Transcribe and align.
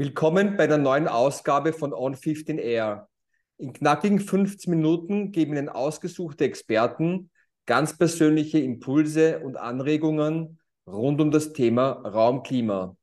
Willkommen 0.00 0.56
bei 0.56 0.68
der 0.68 0.78
neuen 0.78 1.08
Ausgabe 1.08 1.72
von 1.72 1.92
On 1.92 2.14
15 2.14 2.58
Air. 2.58 3.08
In 3.56 3.72
knackigen 3.72 4.20
15 4.20 4.70
Minuten 4.72 5.32
geben 5.32 5.56
Ihnen 5.56 5.68
ausgesuchte 5.68 6.44
Experten 6.44 7.30
ganz 7.66 7.98
persönliche 7.98 8.60
Impulse 8.60 9.40
und 9.40 9.56
Anregungen 9.56 10.60
rund 10.86 11.20
um 11.20 11.32
das 11.32 11.52
Thema 11.52 11.90
Raumklima. 12.04 12.96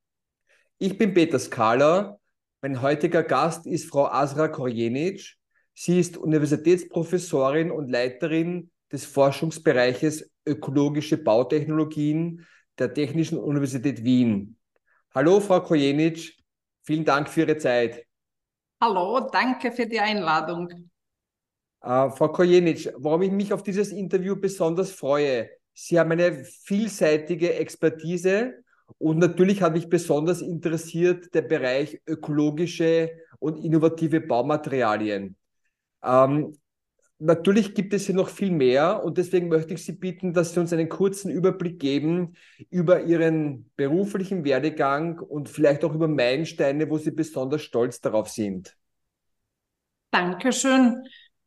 Ich 0.78 0.98
bin 0.98 1.14
Peter 1.14 1.38
Skala. 1.38 2.18
Mein 2.62 2.82
heutiger 2.82 3.24
Gast 3.24 3.68
ist 3.68 3.90
Frau 3.90 4.06
Asra 4.06 4.48
Korjenic. 4.48 5.36
Sie 5.74 6.00
ist 6.00 6.16
Universitätsprofessorin 6.16 7.72
und 7.72 7.92
Leiterin 7.92 8.72
des 8.90 9.04
Forschungsbereiches 9.06 10.32
Ökologische 10.46 11.18
Bautechnologien 11.18 12.46
der 12.80 12.94
Technischen 12.94 13.38
Universität 13.38 14.06
Wien. 14.06 14.56
Hallo, 15.14 15.42
Frau 15.42 15.60
Korjenic. 15.60 16.45
Vielen 16.86 17.04
Dank 17.04 17.30
für 17.30 17.42
Ihre 17.42 17.58
Zeit. 17.58 18.06
Hallo, 18.82 19.30
danke 19.32 19.72
für 19.72 19.88
die 19.88 20.00
Einladung. 20.00 20.70
Äh, 21.82 22.10
Frau 22.12 22.30
Kojenic, 22.30 22.94
warum 22.98 23.24
ich 23.24 23.32
mich 23.32 23.54
auf 23.54 23.64
dieses 23.64 23.92
Interview 23.92 24.36
besonders 24.36 24.92
freue, 24.92 25.50
Sie 25.74 26.00
haben 26.00 26.12
eine 26.12 26.46
vielseitige 26.46 27.56
Expertise 27.56 28.64
und 28.98 29.18
natürlich 29.18 29.62
hat 29.62 29.74
mich 29.74 29.90
besonders 29.90 30.42
interessiert 30.42 31.34
der 31.34 31.42
Bereich 31.42 32.02
ökologische 32.08 33.12
und 33.40 33.58
innovative 33.64 34.22
Baumaterialien. 34.22 35.36
Ähm, 36.02 36.58
Natürlich 37.18 37.74
gibt 37.74 37.94
es 37.94 38.08
hier 38.08 38.16
noch 38.16 38.28
viel 38.28 38.52
mehr 38.52 39.04
und 39.04 39.18
deswegen 39.18 39.48
möchte 39.48 39.74
ich 39.74 39.86
Sie 39.86 39.94
bitten, 39.94 40.34
dass 40.34 40.54
Sie 40.54 40.60
uns 40.60 40.74
einen 40.74 40.90
kurzen 40.90 41.32
Überblick 41.32 41.80
geben 41.80 42.36
über 42.70 43.04
Ihren 43.04 43.72
beruflichen 43.78 44.44
Werdegang 44.44 45.20
und 45.20 45.48
vielleicht 45.48 45.86
auch 45.86 45.94
über 45.94 46.10
Meilensteine, 46.10 46.90
wo 46.90 46.98
Sie 46.98 47.12
besonders 47.12 47.62
stolz 47.62 48.02
darauf 48.02 48.28
sind. 48.30 48.76
Dankeschön. 50.12 51.04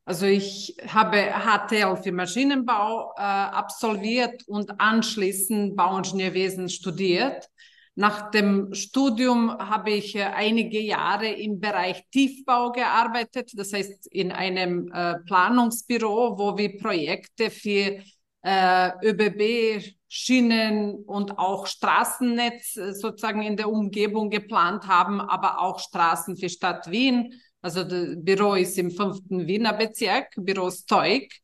Also 0.06 0.24
ich 0.24 0.74
habe 0.86 1.18
HTL 1.18 1.96
für 2.02 2.12
Maschinenbau 2.12 3.12
äh, 3.18 3.20
absolviert 3.20 4.42
und 4.46 4.80
anschließend 4.80 5.76
Bauingenieurwesen 5.76 6.70
studiert. 6.70 7.50
Nach 7.98 8.30
dem 8.30 8.72
Studium 8.74 9.50
habe 9.50 9.90
ich 9.90 10.14
äh, 10.14 10.22
einige 10.22 10.80
Jahre 10.80 11.26
im 11.30 11.58
Bereich 11.58 12.04
Tiefbau 12.12 12.70
gearbeitet, 12.70 13.50
das 13.56 13.72
heißt 13.72 14.06
in 14.12 14.30
einem 14.30 14.88
äh, 14.92 15.16
Planungsbüro, 15.26 16.38
wo 16.38 16.56
wir 16.56 16.78
Projekte 16.78 17.50
für 17.50 18.00
äh, 18.44 18.90
ÖBB, 19.04 19.82
Schienen 20.06 21.02
und 21.06 21.40
auch 21.40 21.66
Straßennetz 21.66 22.74
sozusagen 22.74 23.42
in 23.42 23.56
der 23.56 23.68
Umgebung 23.68 24.30
geplant 24.30 24.86
haben, 24.86 25.20
aber 25.20 25.60
auch 25.60 25.80
Straßen 25.80 26.36
für 26.36 26.48
Stadt 26.48 26.88
Wien. 26.92 27.34
Also 27.62 27.82
das 27.82 28.10
Büro 28.16 28.54
ist 28.54 28.78
im 28.78 28.92
fünften 28.92 29.44
Wiener 29.48 29.72
Bezirk, 29.72 30.28
Büro 30.36 30.70
Stoik. 30.70 31.34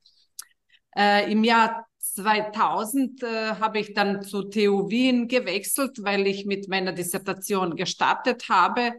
Äh, 0.96 1.32
Im 1.32 1.42
Jahr 1.42 1.84
2000 2.14 3.22
äh, 3.22 3.26
habe 3.60 3.80
ich 3.80 3.94
dann 3.94 4.22
zu 4.22 4.44
TU 4.44 4.88
Wien 4.88 5.28
gewechselt, 5.28 5.98
weil 6.02 6.26
ich 6.26 6.46
mit 6.46 6.68
meiner 6.68 6.92
Dissertation 6.92 7.76
gestartet 7.76 8.48
habe. 8.48 8.94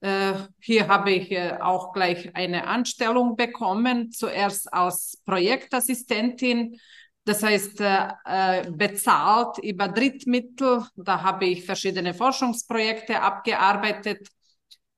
Äh, 0.00 0.34
hier 0.60 0.88
habe 0.88 1.10
ich 1.12 1.30
äh, 1.30 1.58
auch 1.60 1.92
gleich 1.92 2.34
eine 2.34 2.66
Anstellung 2.66 3.36
bekommen, 3.36 4.12
zuerst 4.12 4.72
als 4.72 5.20
Projektassistentin, 5.24 6.78
das 7.24 7.42
heißt 7.42 7.80
äh, 7.80 8.08
äh, 8.24 8.70
bezahlt 8.70 9.58
über 9.58 9.88
Drittmittel. 9.88 10.84
Da 10.96 11.22
habe 11.22 11.46
ich 11.46 11.64
verschiedene 11.64 12.14
Forschungsprojekte 12.14 13.20
abgearbeitet 13.20 14.28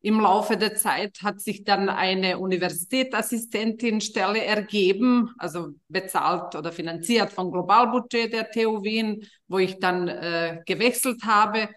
im 0.02 0.18
Laufe 0.18 0.56
der 0.56 0.74
Zeit 0.74 1.22
hat 1.22 1.40
sich 1.40 1.62
dann 1.62 1.88
eine 1.88 2.38
Universitätsassistentin-Stelle 2.38 4.44
ergeben, 4.44 5.30
also 5.38 5.68
bezahlt 5.88 6.56
oder 6.56 6.72
finanziert 6.72 7.32
vom 7.32 7.52
Globalbudget 7.52 8.32
der 8.32 8.50
TU 8.50 8.82
Wien, 8.82 9.24
wo 9.46 9.58
ich 9.58 9.78
dann 9.78 10.08
äh, 10.08 10.60
gewechselt 10.66 11.22
habe. 11.24 11.68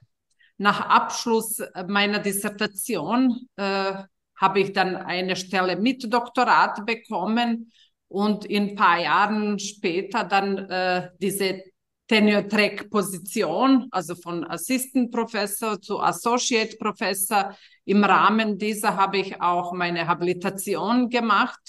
Nach 0.57 0.89
Abschluss 0.89 1.61
meiner 1.87 2.17
Dissertation 2.17 3.47
äh, 3.57 3.93
habe 4.35 4.59
ich 4.59 4.73
dann 4.73 4.95
eine 4.95 5.35
Stelle 5.35 5.75
mit 5.75 6.11
Doktorat 6.11 6.85
bekommen 6.85 7.71
und 8.07 8.45
in 8.45 8.69
ein 8.69 8.75
paar 8.75 8.99
Jahren 8.99 9.59
später 9.59 10.23
dann 10.23 10.57
äh, 10.69 11.09
diese 11.21 11.61
Tenure-Track-Position, 12.07 13.87
also 13.91 14.15
von 14.15 14.43
Assistant 14.45 15.11
Professor 15.11 15.81
zu 15.81 15.99
Associate 15.99 16.77
Professor. 16.77 17.55
Im 17.85 18.03
Rahmen 18.03 18.57
dieser 18.57 18.95
habe 18.95 19.17
ich 19.17 19.41
auch 19.41 19.73
meine 19.73 20.07
Habilitation 20.07 21.09
gemacht. 21.09 21.59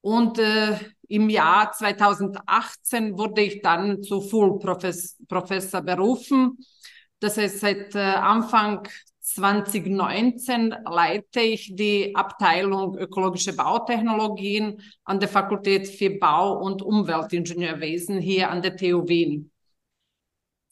Und 0.00 0.38
äh, 0.38 0.78
im 1.08 1.28
Jahr 1.28 1.72
2018 1.72 3.16
wurde 3.18 3.42
ich 3.42 3.62
dann 3.62 4.02
zu 4.02 4.20
Full 4.20 4.58
Professor 4.58 5.80
berufen. 5.80 6.58
Das 7.20 7.36
heißt, 7.36 7.60
seit 7.60 7.94
äh, 7.94 7.98
Anfang 7.98 8.88
2019 9.26 10.72
leite 10.88 11.40
ich 11.40 11.74
die 11.74 12.14
Abteilung 12.14 12.96
Ökologische 12.96 13.54
Bautechnologien 13.54 14.80
an 15.04 15.18
der 15.18 15.28
Fakultät 15.28 15.88
für 15.88 16.10
Bau- 16.10 16.60
und 16.62 16.80
Umweltingenieurwesen 16.80 18.20
hier 18.20 18.50
an 18.50 18.62
der 18.62 18.76
TU 18.76 19.08
Wien. 19.08 19.50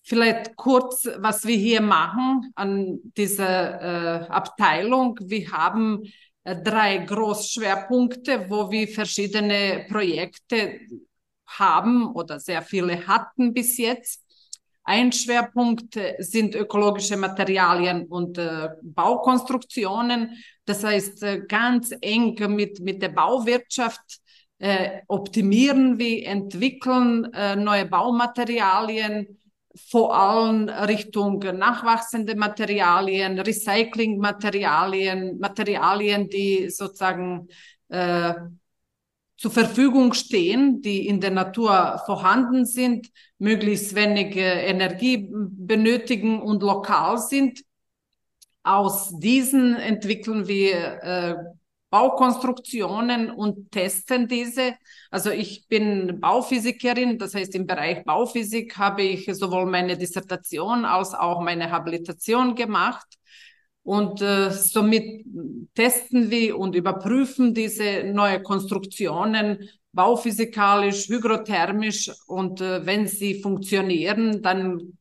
Vielleicht 0.03 0.55
kurz, 0.55 1.09
was 1.17 1.45
wir 1.45 1.57
hier 1.57 1.81
machen 1.81 2.53
an 2.55 3.01
dieser 3.17 4.23
äh, 4.23 4.29
Abteilung. 4.29 5.19
Wir 5.21 5.51
haben 5.51 6.05
äh, 6.45 6.55
drei 6.55 6.99
Großschwerpunkte, 6.99 8.49
wo 8.49 8.71
wir 8.71 8.87
verschiedene 8.87 9.85
Projekte 9.89 10.79
haben 11.47 12.07
oder 12.15 12.39
sehr 12.39 12.63
viele 12.63 13.05
hatten 13.07 13.53
bis 13.53 13.79
jetzt. 13.79 14.24
Ein 14.85 15.13
Schwerpunkt 15.13 15.97
äh, 15.97 16.15
sind 16.19 16.55
ökologische 16.55 17.17
Materialien 17.17 18.07
und 18.07 18.37
äh, 18.37 18.69
Baukonstruktionen. 18.83 20.37
Das 20.67 20.85
heißt, 20.85 21.23
äh, 21.23 21.41
ganz 21.49 21.91
eng 22.03 22.37
mit, 22.55 22.81
mit 22.81 23.03
der 23.03 23.09
Bauwirtschaft 23.09 24.21
äh, 24.59 25.01
optimieren 25.09 25.99
wir, 25.99 26.27
entwickeln 26.27 27.33
äh, 27.33 27.57
neue 27.57 27.87
Baumaterialien, 27.87 29.41
vor 29.89 30.15
allem 30.15 30.69
Richtung 30.69 31.41
nachwachsende 31.41 32.37
Materialien, 32.37 33.41
Recyclingmaterialien, 33.41 35.39
Materialien, 35.41 36.29
die 36.29 36.71
sozusagen 36.71 37.49
äh, 37.89 38.35
zur 39.37 39.51
Verfügung 39.51 40.13
stehen, 40.15 40.81
die 40.81 41.07
in 41.07 41.21
der 41.21 41.31
Natur 41.31 42.01
vorhanden 42.07 42.67
sind, 42.67 43.09
möglichst 43.39 43.95
wenig 43.95 44.37
Energie 44.37 45.29
benötigen 45.31 46.41
und 46.41 46.63
lokal 46.63 47.19
sind. 47.19 47.63
Aus 48.63 49.19
diesen 49.19 49.77
entwickeln 49.77 50.49
wir 50.49 51.03
äh, 51.03 51.35
Baukonstruktionen 51.91 53.31
und 53.31 53.71
testen 53.71 54.27
diese. 54.27 54.75
Also 55.13 55.31
ich 55.31 55.69
bin 55.69 56.19
Bauphysikerin, 56.21 57.19
das 57.19 57.35
heißt 57.35 57.55
im 57.55 57.69
Bereich 57.69 58.05
Bauphysik 58.05 58.77
habe 58.79 59.03
ich 59.03 59.29
sowohl 59.33 59.67
meine 59.67 59.97
Dissertation 59.97 60.85
als 60.85 61.15
auch 61.15 61.41
meine 61.41 61.71
Habilitation 61.71 62.57
gemacht. 62.57 63.07
Und 63.85 64.23
äh, 64.23 64.51
somit 64.51 65.25
testen 65.75 66.31
wir 66.31 66.59
und 66.59 66.75
überprüfen 66.75 67.55
diese 67.55 68.05
neue 68.05 68.43
Konstruktionen 68.43 69.69
bauphysikalisch, 69.93 71.09
hygrothermisch 71.09 72.11
und 72.27 72.61
äh, 72.61 72.85
wenn 72.85 73.07
sie 73.07 73.41
funktionieren, 73.41 74.43
dann 74.43 74.99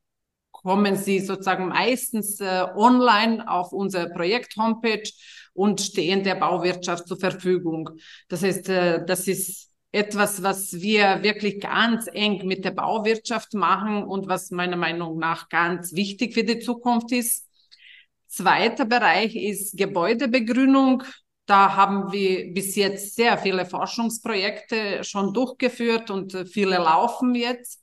kommen 0.52 0.96
sie 0.96 1.20
sozusagen 1.20 1.70
meistens 1.70 2.40
äh, 2.40 2.66
online 2.76 3.50
auf 3.50 3.74
unsere 3.74 4.10
Projekt-Homepage 4.10 5.10
und 5.54 5.82
stehen 5.82 6.24
der 6.24 6.36
Bauwirtschaft 6.36 7.08
zur 7.08 7.20
Verfügung. 7.20 7.90
Das 8.30 8.44
heißt, 8.44 8.70
äh, 8.70 9.06
das 9.06 9.28
ist 9.28 9.72
etwas, 9.92 10.42
was 10.42 10.74
wir 10.74 11.22
wirklich 11.22 11.60
ganz 11.60 12.10
eng 12.12 12.46
mit 12.48 12.66
der 12.66 12.72
Bauwirtschaft 12.72 13.54
machen 13.54 14.04
und 14.04 14.28
was 14.28 14.52
meiner 14.52 14.78
Meinung 14.78 15.20
nach 15.20 15.50
ganz 15.50 15.94
wichtig 15.94 16.34
für 16.34 16.44
die 16.44 16.60
Zukunft 16.60 17.12
ist. 17.12 17.48
Zweiter 18.34 18.86
Bereich 18.86 19.36
ist 19.36 19.78
Gebäudebegrünung. 19.78 21.04
Da 21.46 21.76
haben 21.76 22.12
wir 22.12 22.52
bis 22.52 22.76
jetzt 22.76 23.16
sehr 23.16 23.38
viele 23.38 23.64
Forschungsprojekte 23.64 25.04
schon 25.04 25.36
durchgeführt 25.36 26.10
und 26.10 26.50
viele 26.52 26.78
laufen 26.78 27.36
jetzt. 27.36 27.80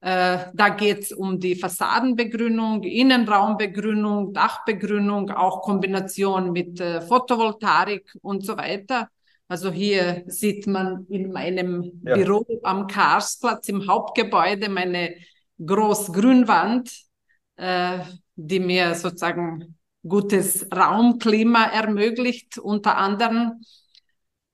Äh, 0.00 0.38
da 0.54 0.68
geht 0.68 1.00
es 1.00 1.12
um 1.12 1.40
die 1.40 1.56
Fassadenbegrünung, 1.56 2.84
Innenraumbegrünung, 2.84 4.32
Dachbegrünung, 4.32 5.30
auch 5.30 5.62
Kombination 5.62 6.52
mit 6.52 6.78
äh, 6.78 7.00
Photovoltaik 7.00 8.08
und 8.22 8.46
so 8.46 8.56
weiter. 8.56 9.08
Also 9.48 9.72
hier 9.72 10.22
sieht 10.28 10.68
man 10.68 11.06
in 11.10 11.32
meinem 11.32 12.00
ja. 12.04 12.14
Büro 12.14 12.46
am 12.62 12.86
Karsplatz 12.86 13.68
im 13.68 13.88
Hauptgebäude 13.88 14.68
meine 14.68 15.16
Großgrünwand, 15.58 16.88
äh, 17.56 17.98
die 18.46 18.60
mir 18.60 18.94
sozusagen 18.94 19.78
gutes 20.06 20.66
Raumklima 20.74 21.64
ermöglicht, 21.64 22.58
unter 22.58 22.96
anderem. 22.96 23.62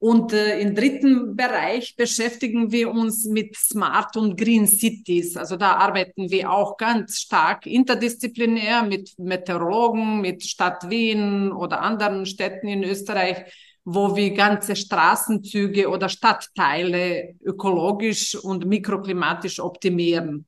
Und 0.01 0.33
äh, 0.33 0.61
im 0.61 0.77
dritten 0.77 1.35
Bereich 1.35 1.97
beschäftigen 1.97 2.71
wir 2.71 2.91
uns 2.91 3.25
mit 3.25 3.57
Smart 3.57 4.17
und 4.17 4.39
Green 4.39 4.67
Cities. 4.67 5.37
Also 5.37 5.57
da 5.57 5.73
arbeiten 5.73 6.31
wir 6.31 6.53
auch 6.53 6.77
ganz 6.77 7.19
stark 7.19 7.67
interdisziplinär 7.67 8.85
mit 8.85 9.19
Meteorologen, 9.19 10.21
mit 10.21 10.45
Stadt 10.45 10.89
Wien 10.89 11.51
oder 11.51 11.81
anderen 11.81 12.27
Städten 12.27 12.69
in 12.69 12.85
Österreich, 12.85 13.53
wo 13.85 14.15
wir 14.15 14.35
ganze 14.35 14.77
Straßenzüge 14.77 15.89
oder 15.89 16.09
Stadtteile 16.09 17.35
ökologisch 17.43 18.37
und 18.37 18.67
mikroklimatisch 18.67 19.59
optimieren. 19.59 20.47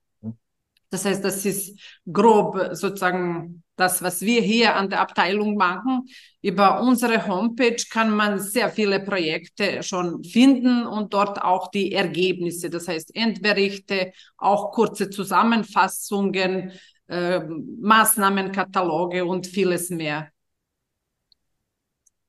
Das 0.91 1.05
heißt, 1.05 1.25
das 1.25 1.47
ist 1.47 1.79
grob 2.13 2.59
sozusagen 2.73 3.63
das, 3.77 4.03
was 4.03 4.21
wir 4.21 4.43
hier 4.43 4.77
an 4.77 4.91
der 4.91 5.01
Abteilung 5.01 5.57
machen. 5.57 6.09
Über 6.43 6.83
unsere 6.83 7.27
Homepage 7.27 7.83
kann 7.91 8.11
man 8.11 8.39
sehr 8.39 8.69
viele 8.71 9.01
Projekte 9.01 9.83
schon 9.83 10.23
finden 10.25 10.87
und 10.87 11.15
dort 11.15 11.41
auch 11.43 11.71
die 11.71 11.93
Ergebnisse, 11.93 12.69
das 12.71 12.89
heißt 12.89 13.15
Endberichte, 13.15 14.13
auch 14.37 14.73
kurze 14.73 15.09
Zusammenfassungen, 15.11 16.73
äh, 17.09 17.41
Maßnahmenkataloge 17.81 19.25
und 19.25 19.47
vieles 19.47 19.91
mehr. 19.91 20.29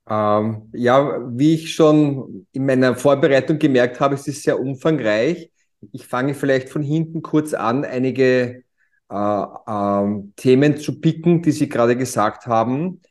Ähm, 0.09 0.69
ja, 0.73 1.19
wie 1.37 1.55
ich 1.55 1.73
schon 1.73 2.47
in 2.51 2.65
meiner 2.65 2.95
Vorbereitung 2.95 3.59
gemerkt 3.59 3.99
habe, 3.99 4.15
es 4.15 4.27
ist 4.27 4.43
sehr 4.43 4.59
umfangreich. 4.59 5.51
Ich 5.91 6.05
fange 6.05 6.33
vielleicht 6.33 6.69
von 6.69 6.83
hinten 6.83 7.21
kurz 7.21 7.53
an, 7.53 7.83
einige 7.85 8.63
äh, 9.11 9.15
äh, 9.15 10.23
Themen 10.35 10.77
zu 10.77 10.99
picken, 11.01 11.41
die 11.41 11.51
Sie 11.51 11.69
gerade 11.69 11.97
gesagt 11.97 12.47
haben. 12.47 13.01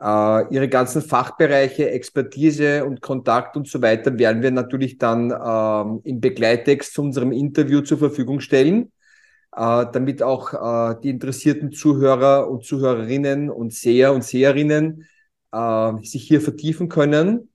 Äh, 0.00 0.54
Ihre 0.54 0.68
ganzen 0.68 1.02
Fachbereiche, 1.02 1.90
Expertise 1.90 2.84
und 2.84 3.00
Kontakt 3.00 3.56
und 3.56 3.66
so 3.66 3.82
weiter 3.82 4.18
werden 4.18 4.42
wir 4.42 4.50
natürlich 4.50 4.98
dann 4.98 5.30
ähm, 5.30 6.00
im 6.04 6.20
Begleittext 6.20 6.94
zu 6.94 7.02
unserem 7.02 7.32
Interview 7.32 7.80
zur 7.80 7.98
Verfügung 7.98 8.40
stellen, 8.40 8.92
äh, 9.56 9.86
damit 9.92 10.22
auch 10.22 10.52
äh, 10.52 11.00
die 11.02 11.10
interessierten 11.10 11.72
Zuhörer 11.72 12.48
und 12.50 12.64
Zuhörerinnen 12.64 13.50
und 13.50 13.72
Seher 13.72 14.12
und 14.12 14.22
Seherinnen 14.22 15.08
äh, 15.52 15.92
sich 16.02 16.24
hier 16.28 16.40
vertiefen 16.40 16.88
können. 16.88 17.47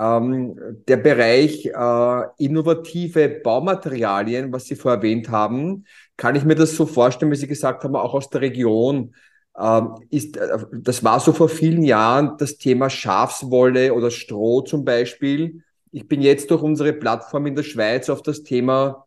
Ähm, 0.00 0.56
der 0.88 0.96
Bereich 0.96 1.66
äh, 1.66 2.22
innovative 2.38 3.28
Baumaterialien, 3.28 4.50
was 4.50 4.64
Sie 4.64 4.74
vorher 4.74 4.96
erwähnt 4.96 5.28
haben, 5.28 5.84
kann 6.16 6.36
ich 6.36 6.44
mir 6.44 6.54
das 6.54 6.74
so 6.74 6.86
vorstellen, 6.86 7.30
wie 7.30 7.36
Sie 7.36 7.46
gesagt 7.46 7.84
haben, 7.84 7.94
auch 7.96 8.14
aus 8.14 8.30
der 8.30 8.40
Region. 8.40 9.14
Ähm, 9.58 9.96
ist, 10.08 10.38
äh, 10.38 10.58
das 10.72 11.04
war 11.04 11.20
so 11.20 11.32
vor 11.32 11.50
vielen 11.50 11.82
Jahren 11.82 12.36
das 12.38 12.56
Thema 12.56 12.88
Schafswolle 12.88 13.92
oder 13.92 14.10
Stroh 14.10 14.62
zum 14.62 14.86
Beispiel. 14.86 15.62
Ich 15.92 16.08
bin 16.08 16.22
jetzt 16.22 16.50
durch 16.50 16.62
unsere 16.62 16.94
Plattform 16.94 17.46
in 17.46 17.56
der 17.56 17.64
Schweiz 17.64 18.08
auf 18.08 18.22
das 18.22 18.42
Thema 18.42 19.06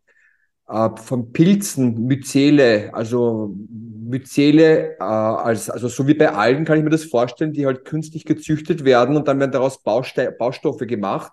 äh, 0.68 0.90
von 0.98 1.32
Pilzen, 1.32 2.06
Myzele, 2.06 2.94
also 2.94 3.56
Myzele, 3.70 4.98
äh, 5.00 5.04
als, 5.04 5.70
also 5.70 5.88
so 5.88 6.08
wie 6.08 6.14
bei 6.14 6.32
Algen 6.32 6.66
kann 6.66 6.78
ich 6.78 6.84
mir 6.84 6.90
das 6.90 7.06
vorstellen, 7.06 7.54
die 7.54 7.66
halt 7.66 7.86
künstlich 7.86 8.26
gezüchtet 8.26 8.86
werden 8.86 9.16
und 9.16 9.28
dann 9.28 9.40
werden 9.40 9.52
daraus 9.52 9.82
Bauste 9.84 10.32
Baustoffe 10.38 10.86
gemacht. 10.88 11.32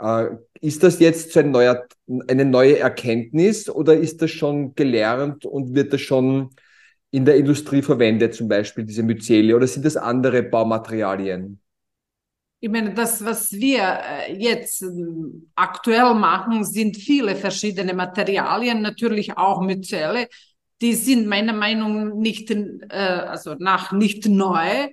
Äh, 0.00 0.26
ist 0.60 0.82
das 0.82 0.98
jetzt 1.00 1.32
so 1.32 1.40
ein 1.40 1.50
neuer, 1.50 1.86
eine 2.28 2.44
neue 2.44 2.78
Erkenntnis 2.78 3.68
oder 3.68 3.94
ist 3.96 4.22
das 4.22 4.30
schon 4.30 4.74
gelernt 4.74 5.46
und 5.46 5.74
wird 5.74 5.92
das 5.92 6.00
schon 6.00 6.50
in 7.10 7.24
der 7.24 7.36
Industrie 7.36 7.82
verwendet, 7.82 8.34
zum 8.34 8.48
Beispiel 8.48 8.84
diese 8.84 9.02
Myzele, 9.02 9.56
oder 9.56 9.66
sind 9.66 9.84
das 9.86 9.96
andere 9.96 10.42
Baumaterialien? 10.42 11.60
Ich 12.60 12.70
meine, 12.70 12.94
das, 12.94 13.22
was 13.24 13.52
wir 13.52 13.82
äh, 13.82 14.34
jetzt 14.34 14.82
ähm, 14.82 15.50
aktuell 15.54 16.14
machen, 16.14 16.64
sind 16.64 16.96
viele 16.96 17.36
verschiedene 17.36 17.92
Materialien, 17.92 18.80
natürlich 18.80 19.36
auch 19.36 19.60
Myzelle. 19.60 20.28
Die 20.80 20.94
sind 20.94 21.26
meiner 21.26 21.52
Meinung 21.52 22.08
nach 22.08 22.14
nicht, 22.14 22.50
äh, 22.50 22.86
also 22.88 23.54
nach 23.58 23.92
nicht 23.92 24.26
neu. 24.26 24.88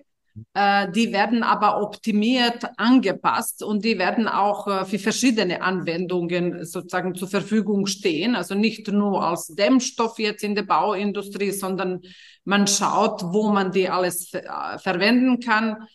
Äh, 0.54 0.92
die 0.92 1.14
werden 1.14 1.42
aber 1.42 1.82
optimiert, 1.82 2.66
angepasst 2.78 3.64
und 3.64 3.86
die 3.86 3.98
werden 3.98 4.28
auch 4.28 4.86
für 4.86 5.00
verschiedene 5.00 5.62
Anwendungen 5.62 6.66
sozusagen 6.66 7.16
zur 7.16 7.30
Verfügung 7.30 7.86
stehen. 7.86 8.36
Also 8.36 8.56
nicht 8.56 8.90
nur 8.90 9.24
als 9.24 9.48
Dämmstoff 9.48 10.20
jetzt 10.20 10.44
in 10.44 10.56
der 10.56 10.64
Bauindustrie, 10.64 11.52
sondern 11.52 12.02
man 12.44 12.68
schaut, 12.68 13.24
wo 13.24 13.52
man 13.52 13.72
die 13.72 13.88
alles 13.88 14.28
ver 14.28 14.80
verwenden 14.80 15.40
kann 15.40 15.88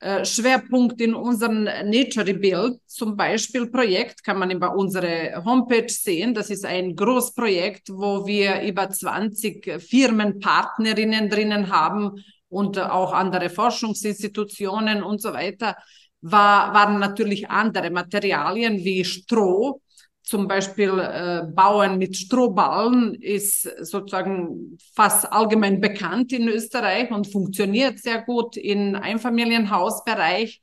Schwerpunkt 0.00 1.00
in 1.00 1.14
unserem 1.14 1.64
Nature 1.64 2.26
Rebuild, 2.26 2.78
zum 2.86 3.16
Beispiel 3.16 3.68
Projekt, 3.68 4.22
kann 4.22 4.38
man 4.38 4.50
über 4.50 4.76
unsere 4.76 5.42
Homepage 5.44 5.88
sehen. 5.88 6.34
Das 6.34 6.50
ist 6.50 6.64
ein 6.64 6.94
Großprojekt, 6.94 7.90
wo 7.90 8.24
wir 8.24 8.62
über 8.62 8.88
20 8.88 9.80
Firmenpartnerinnen 9.82 11.28
drinnen 11.28 11.72
haben 11.72 12.22
und 12.48 12.78
auch 12.78 13.12
andere 13.12 13.50
Forschungsinstitutionen 13.50 15.02
und 15.02 15.20
so 15.20 15.32
weiter. 15.32 15.76
War, 16.20 16.74
waren 16.74 17.00
natürlich 17.00 17.50
andere 17.50 17.90
Materialien 17.90 18.78
wie 18.78 19.04
Stroh, 19.04 19.80
zum 20.28 20.46
Beispiel 20.46 20.90
äh, 20.98 21.50
Bauen 21.54 21.96
mit 21.96 22.14
Strohballen 22.14 23.14
ist 23.14 23.62
sozusagen 23.62 24.76
fast 24.94 25.32
allgemein 25.32 25.80
bekannt 25.80 26.34
in 26.34 26.48
Österreich 26.48 27.10
und 27.10 27.32
funktioniert 27.32 27.98
sehr 27.98 28.20
gut 28.20 28.58
im 28.58 28.94
Einfamilienhausbereich. 28.94 30.60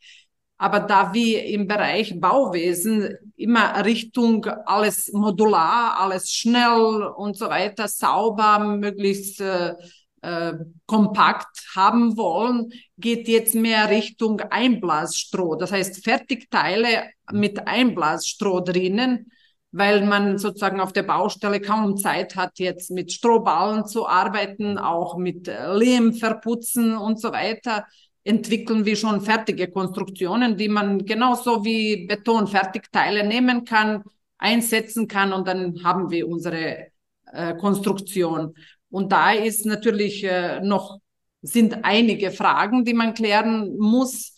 Aber 0.59 0.81
da 0.81 1.15
wir 1.15 1.45
im 1.45 1.65
Bereich 1.65 2.13
Bauwesen 2.21 3.09
immer 3.35 3.83
Richtung 3.83 4.45
alles 4.45 5.11
modular, 5.11 5.99
alles 5.99 6.29
schnell 6.29 7.01
und 7.17 7.35
so 7.35 7.49
weiter, 7.49 7.87
sauber, 7.87 8.59
möglichst 8.59 9.41
äh, 9.41 9.73
äh, 10.21 10.53
kompakt 10.85 11.65
haben 11.75 12.17
wollen, 12.17 12.71
geht 12.99 13.27
jetzt 13.27 13.55
mehr 13.55 13.89
Richtung 13.89 14.41
Einblasstroh. 14.41 15.55
Das 15.55 15.71
heißt 15.71 16.03
Fertigteile 16.03 17.09
mit 17.31 17.67
Einblasstroh 17.67 18.59
drinnen 18.59 19.31
weil 19.77 20.05
man 20.05 20.37
sozusagen 20.37 20.79
auf 20.79 20.93
der 20.93 21.03
Baustelle 21.03 21.59
kaum 21.59 21.97
Zeit 21.97 22.37
hat, 22.37 22.59
jetzt 22.59 22.91
mit 22.91 23.11
Strohballen 23.11 23.85
zu 23.85 24.07
arbeiten, 24.07 24.77
auch 24.77 25.17
mit 25.17 25.51
Lehm 25.73 26.13
verputzen 26.13 26.95
und 26.95 27.19
so 27.19 27.33
weiter, 27.33 27.85
entwickeln 28.23 28.85
wir 28.85 28.95
schon 28.95 29.19
fertige 29.19 29.69
Konstruktionen, 29.69 30.55
die 30.55 30.69
man 30.69 31.05
genauso 31.05 31.65
wie 31.65 32.07
Betonfertigteile 32.07 33.27
nehmen 33.27 33.65
kann, 33.65 34.03
einsetzen 34.37 35.09
kann 35.09 35.33
und 35.33 35.45
dann 35.45 35.83
haben 35.83 36.09
wir 36.09 36.29
unsere 36.29 36.87
äh, 37.33 37.53
Konstruktion. 37.55 38.55
Und 38.89 39.11
da 39.11 39.31
ist 39.31 39.65
natürlich 39.65 40.23
äh, 40.23 40.61
noch, 40.61 40.99
sind 41.41 41.83
einige 41.83 42.31
Fragen, 42.31 42.85
die 42.85 42.93
man 42.93 43.13
klären 43.13 43.75
muss 43.77 44.34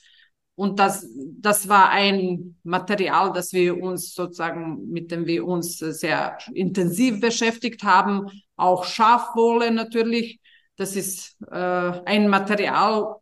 und 0.58 0.80
das, 0.80 1.08
das 1.40 1.70
war 1.70 1.92
ein 1.92 2.58
Material, 2.64 3.32
das 3.32 3.54
wir 3.54 3.80
uns 3.80 4.16
sozusagen, 4.16 4.90
mit 4.90 5.12
dem 5.12 5.28
wir 5.28 5.46
uns 5.46 5.78
sehr 5.78 6.40
intensiv 6.52 7.22
beschäftigt 7.22 7.84
haben. 7.84 8.32
Auch 8.56 8.84
Schafwolle 8.84 9.70
natürlich. 9.70 10.40
Das 10.76 10.96
ist 10.96 11.38
äh, 11.52 11.56
ein 11.56 12.28
Material, 12.28 13.18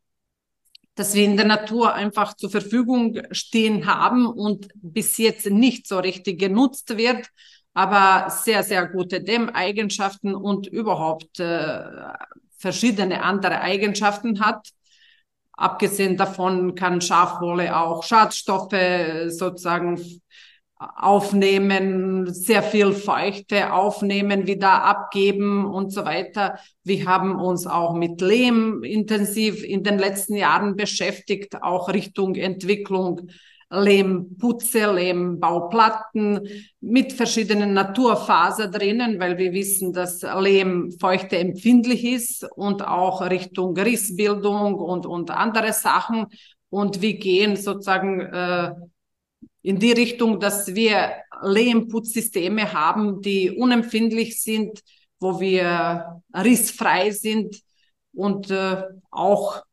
das 0.95 1.13
wir 1.13 1.25
in 1.25 1.35
der 1.35 1.45
Natur 1.45 1.93
einfach 1.93 2.35
zur 2.35 2.49
Verfügung 2.49 3.21
stehen 3.31 3.85
haben 3.85 4.27
und 4.27 4.69
bis 4.75 5.17
jetzt 5.17 5.49
nicht 5.49 5.87
so 5.87 5.99
richtig 5.99 6.39
genutzt 6.39 6.97
wird, 6.97 7.27
aber 7.73 8.29
sehr, 8.29 8.63
sehr 8.63 8.87
gute 8.87 9.21
Dämmeigenschaften 9.21 10.35
und 10.35 10.67
überhaupt 10.67 11.41
äh, 11.41 11.81
verschiedene 12.57 13.23
andere 13.23 13.59
Eigenschaften 13.59 14.39
hat. 14.39 14.69
Abgesehen 15.57 16.17
davon 16.17 16.75
kann 16.75 17.01
Schafwolle 17.01 17.77
auch 17.77 18.03
Schadstoffe 18.03 18.75
sozusagen 19.27 19.99
aufnehmen, 20.77 22.33
sehr 22.33 22.61
viel 22.61 22.91
Feuchte 22.91 23.71
aufnehmen, 23.71 24.45
wieder 24.45 24.83
abgeben 24.83 25.65
und 25.65 25.91
so 25.93 26.03
weiter. 26.03 26.59
Wir 26.83 27.05
haben 27.05 27.39
uns 27.39 27.65
auch 27.65 27.93
mit 27.93 28.19
Lehm 28.19 28.83
intensiv 28.83 29.63
in 29.63 29.83
den 29.83 29.97
letzten 29.97 30.35
Jahren 30.35 30.75
beschäftigt, 30.75 31.63
auch 31.63 31.89
Richtung 31.89 32.35
Entwicklung 32.35 33.29
Lehmputze, 33.75 34.91
Lehmbauplatten 34.91 36.47
mit 36.81 37.13
verschiedenen 37.13 37.73
Naturfaser 37.73 38.67
drinnen, 38.67 39.19
weil 39.19 39.37
wir 39.37 39.53
wissen, 39.53 39.93
dass 39.93 40.21
Lehm 40.21 40.91
feuchte 40.99 41.37
empfindlich 41.37 42.03
ist 42.03 42.47
und 42.55 42.85
auch 42.85 43.21
Richtung 43.21 43.77
Rissbildung 43.77 44.75
und, 44.75 45.05
und 45.05 45.31
andere 45.31 45.73
Sachen. 45.73 46.27
Und 46.69 47.01
wir 47.01 47.17
gehen 47.17 47.55
sozusagen 47.55 48.21
äh, 48.21 48.71
in 49.61 49.79
die 49.79 49.91
Richtung, 49.91 50.39
dass 50.39 50.75
wir 50.75 51.11
Lehmputzsysteme 51.41 52.73
haben, 52.73 53.21
die 53.21 53.51
unempfindlich 53.51 54.41
sind, 54.41 54.81
wo 55.19 55.39
wir 55.39 56.21
rissfrei 56.33 57.11
sind 57.11 57.61
und 58.13 58.51
äh, 58.51 58.83
auch 59.11 59.63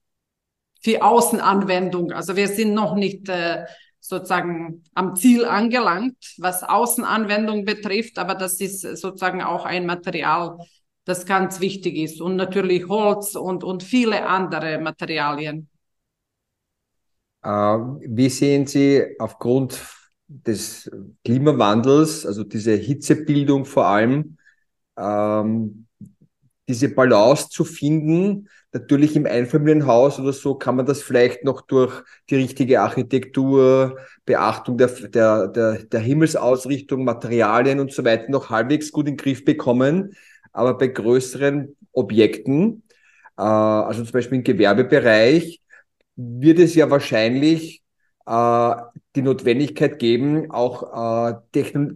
für 0.80 1.02
Außenanwendung. 1.02 2.12
Also 2.12 2.37
wir 2.37 2.49
sind 2.49 2.75
noch 2.75 2.94
nicht 2.94 3.28
äh, 3.28 3.64
sozusagen 4.02 4.82
am 4.94 5.14
Ziel 5.14 5.44
angelangt, 5.44 6.35
was 6.38 6.64
Außenanwendung 6.64 7.64
betrifft, 7.64 8.18
aber 8.18 8.35
das 8.35 8.61
ist 8.61 8.80
sozusagen 8.80 9.42
auch 9.42 9.64
ein 9.64 9.87
Material, 9.87 10.59
das 11.04 11.25
ganz 11.25 11.61
wichtig 11.61 11.97
ist. 11.97 12.21
Und 12.21 12.35
natürlich 12.37 12.88
Holz 12.88 13.37
und, 13.37 13.62
und 13.62 13.85
viele 13.85 14.26
andere 14.26 14.78
Materialien. 14.78 15.68
Äh, 17.42 17.49
wie 17.49 18.28
sehen 18.28 18.66
Sie 18.66 19.04
aufgrund 19.21 19.80
des 20.26 20.90
Klimawandels, 21.25 22.26
also 22.26 22.42
diese 22.42 22.73
Hitzebildung 22.75 23.64
vor 23.64 23.87
allem, 23.87 24.37
ähm, 24.97 25.87
diese 26.73 26.88
Balance 26.88 27.50
zu 27.50 27.64
finden. 27.64 28.49
Natürlich 28.73 29.14
im 29.14 29.26
Einfamilienhaus 29.26 30.19
oder 30.19 30.33
so 30.33 30.55
kann 30.55 30.76
man 30.76 30.87
das 30.87 31.02
vielleicht 31.02 31.45
noch 31.45 31.61
durch 31.61 32.02
die 32.31 32.37
richtige 32.37 32.81
Architektur, 32.81 33.99
Beachtung 34.25 34.79
der, 34.79 34.88
der, 34.88 35.49
der, 35.49 35.85
der 35.85 36.00
Himmelsausrichtung, 36.00 37.05
Materialien 37.05 37.81
und 37.81 37.93
so 37.93 38.05
weiter 38.05 38.31
noch 38.31 38.49
halbwegs 38.49 38.91
gut 38.91 39.07
in 39.07 39.17
den 39.17 39.19
Griff 39.19 39.45
bekommen. 39.45 40.14
Aber 40.52 40.79
bei 40.79 40.87
größeren 40.87 41.76
Objekten, 41.93 42.83
äh, 43.37 43.43
also 43.43 44.02
zum 44.05 44.12
Beispiel 44.12 44.38
im 44.38 44.45
Gewerbebereich, 44.45 45.61
wird 46.17 46.59
es 46.59 46.75
ja 46.75 46.91
wahrscheinlich 46.91 47.83
äh, 48.26 48.75
die 49.14 49.23
Notwendigkeit 49.23 49.99
geben, 49.99 50.50
auch 50.50 51.29
äh, 51.29 51.35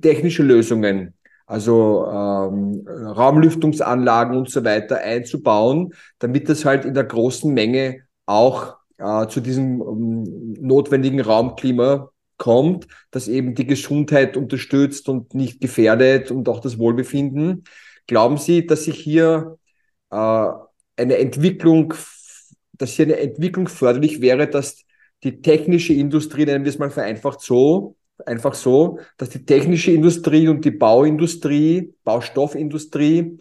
technische 0.02 0.42
Lösungen 0.42 1.14
also 1.46 2.06
ähm, 2.06 2.86
Raumlüftungsanlagen 2.88 4.36
und 4.36 4.50
so 4.50 4.64
weiter 4.64 4.98
einzubauen, 4.98 5.94
damit 6.18 6.48
das 6.48 6.64
halt 6.64 6.84
in 6.84 6.94
der 6.94 7.04
großen 7.04 7.52
Menge 7.54 8.02
auch 8.26 8.76
äh, 8.98 9.28
zu 9.28 9.40
diesem 9.40 9.80
ähm, 9.80 10.54
notwendigen 10.60 11.20
Raumklima 11.20 12.10
kommt, 12.36 12.86
das 13.10 13.28
eben 13.28 13.54
die 13.54 13.66
Gesundheit 13.66 14.36
unterstützt 14.36 15.08
und 15.08 15.34
nicht 15.34 15.60
gefährdet 15.60 16.30
und 16.30 16.48
auch 16.48 16.60
das 16.60 16.78
Wohlbefinden. 16.78 17.64
Glauben 18.06 18.36
Sie, 18.36 18.66
dass 18.66 18.84
sich 18.84 18.98
hier 18.98 19.58
äh, 20.10 20.48
eine 20.96 21.16
Entwicklung, 21.18 21.94
dass 22.72 22.90
hier 22.90 23.06
eine 23.06 23.18
Entwicklung 23.18 23.68
förderlich 23.68 24.20
wäre, 24.20 24.48
dass 24.48 24.84
die 25.22 25.40
technische 25.40 25.94
Industrie, 25.94 26.44
nennen 26.44 26.64
wir 26.64 26.70
es 26.70 26.78
mal 26.78 26.90
vereinfacht 26.90 27.40
so, 27.40 27.96
einfach 28.24 28.54
so, 28.54 28.98
dass 29.18 29.30
die 29.30 29.44
technische 29.44 29.92
Industrie 29.92 30.48
und 30.48 30.64
die 30.64 30.70
Bauindustrie, 30.70 31.94
Baustoffindustrie 32.04 33.38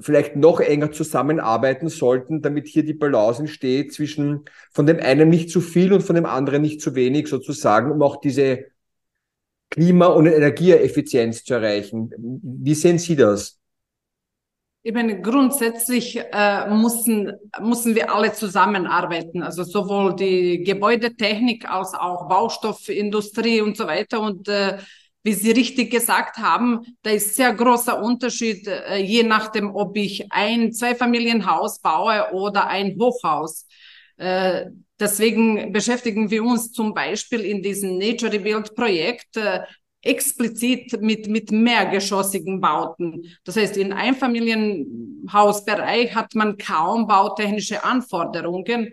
vielleicht 0.00 0.36
noch 0.36 0.60
enger 0.60 0.92
zusammenarbeiten 0.92 1.88
sollten, 1.88 2.42
damit 2.42 2.66
hier 2.66 2.84
die 2.84 2.94
Balance 2.94 3.40
entsteht 3.40 3.92
zwischen 3.92 4.44
von 4.72 4.86
dem 4.86 4.98
einen 4.98 5.28
nicht 5.28 5.50
zu 5.50 5.60
viel 5.60 5.92
und 5.92 6.02
von 6.02 6.16
dem 6.16 6.26
anderen 6.26 6.62
nicht 6.62 6.80
zu 6.80 6.94
wenig 6.94 7.28
sozusagen, 7.28 7.90
um 7.90 8.02
auch 8.02 8.20
diese 8.20 8.66
Klima- 9.70 10.06
und 10.06 10.26
Energieeffizienz 10.26 11.44
zu 11.44 11.54
erreichen. 11.54 12.10
Wie 12.42 12.74
sehen 12.74 12.98
Sie 12.98 13.16
das? 13.16 13.58
Ich 14.86 14.92
meine, 14.92 15.18
grundsätzlich 15.22 16.18
äh, 16.18 16.68
müssen, 16.68 17.32
müssen 17.58 17.94
wir 17.94 18.14
alle 18.14 18.34
zusammenarbeiten, 18.34 19.42
also 19.42 19.64
sowohl 19.64 20.14
die 20.14 20.62
Gebäudetechnik 20.62 21.66
als 21.66 21.94
auch 21.94 22.28
Baustoffindustrie 22.28 23.62
und 23.62 23.78
so 23.78 23.86
weiter. 23.86 24.20
Und 24.20 24.46
äh, 24.46 24.76
wie 25.22 25.32
Sie 25.32 25.52
richtig 25.52 25.90
gesagt 25.90 26.36
haben, 26.36 26.82
da 27.00 27.12
ist 27.12 27.34
sehr 27.34 27.54
großer 27.54 28.02
Unterschied, 28.02 28.68
äh, 28.68 28.98
je 28.98 29.22
nachdem, 29.22 29.74
ob 29.74 29.96
ich 29.96 30.30
ein 30.30 30.70
Zweifamilienhaus 30.74 31.80
baue 31.80 32.34
oder 32.34 32.66
ein 32.66 32.94
Hochhaus. 33.00 33.66
Äh, 34.18 34.66
deswegen 35.00 35.72
beschäftigen 35.72 36.30
wir 36.30 36.44
uns 36.44 36.72
zum 36.72 36.92
Beispiel 36.92 37.40
in 37.40 37.62
diesem 37.62 37.96
Nature 37.96 38.34
Rebuild 38.34 38.74
Projekt 38.74 39.38
äh, 39.38 39.60
explizit 40.04 41.00
mit, 41.00 41.28
mit 41.28 41.50
mehrgeschossigen 41.50 42.60
Bauten. 42.60 43.24
Das 43.44 43.56
heißt, 43.56 43.76
in 43.76 43.92
Einfamilienhausbereich 43.92 46.14
hat 46.14 46.34
man 46.34 46.58
kaum 46.58 47.06
bautechnische 47.06 47.82
Anforderungen. 47.82 48.92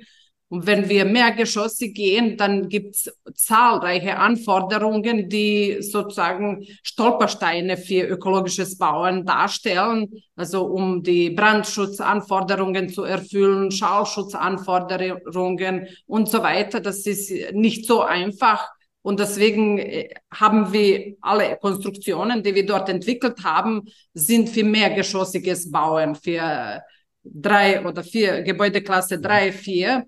Und 0.51 0.67
wenn 0.67 0.87
wir 0.89 1.05
mehrgeschossig 1.05 1.95
gehen, 1.95 2.35
dann 2.35 2.67
gibt 2.67 2.95
es 2.95 3.09
zahlreiche 3.35 4.17
Anforderungen, 4.17 5.29
die 5.29 5.77
sozusagen 5.79 6.67
Stolpersteine 6.83 7.77
für 7.77 8.05
ökologisches 8.05 8.77
Bauen 8.77 9.25
darstellen. 9.25 10.09
Also 10.35 10.65
um 10.65 11.03
die 11.03 11.29
Brandschutzanforderungen 11.29 12.89
zu 12.89 13.05
erfüllen, 13.05 13.71
Schallschutzanforderungen 13.71 15.87
und 16.05 16.27
so 16.27 16.43
weiter. 16.43 16.81
Das 16.81 17.05
ist 17.05 17.31
nicht 17.53 17.85
so 17.85 18.01
einfach. 18.01 18.67
Und 19.01 19.20
deswegen 19.20 19.79
äh, 19.79 20.10
haben 20.31 20.72
wir 20.74 21.15
alle 21.22 21.58
Konstruktionen, 21.58 22.43
die 22.43 22.53
wir 22.53 22.65
dort 22.65 22.89
entwickelt 22.89 23.43
haben, 23.43 23.84
sind 24.13 24.50
für 24.50 24.63
mehrgeschossiges 24.63 25.72
Bauen, 25.72 26.15
für 26.15 26.81
drei 27.24 27.86
oder 27.86 28.03
vier, 28.03 28.43
Gebäudeklasse 28.43 29.20
drei, 29.20 29.51
vier. 29.51 30.05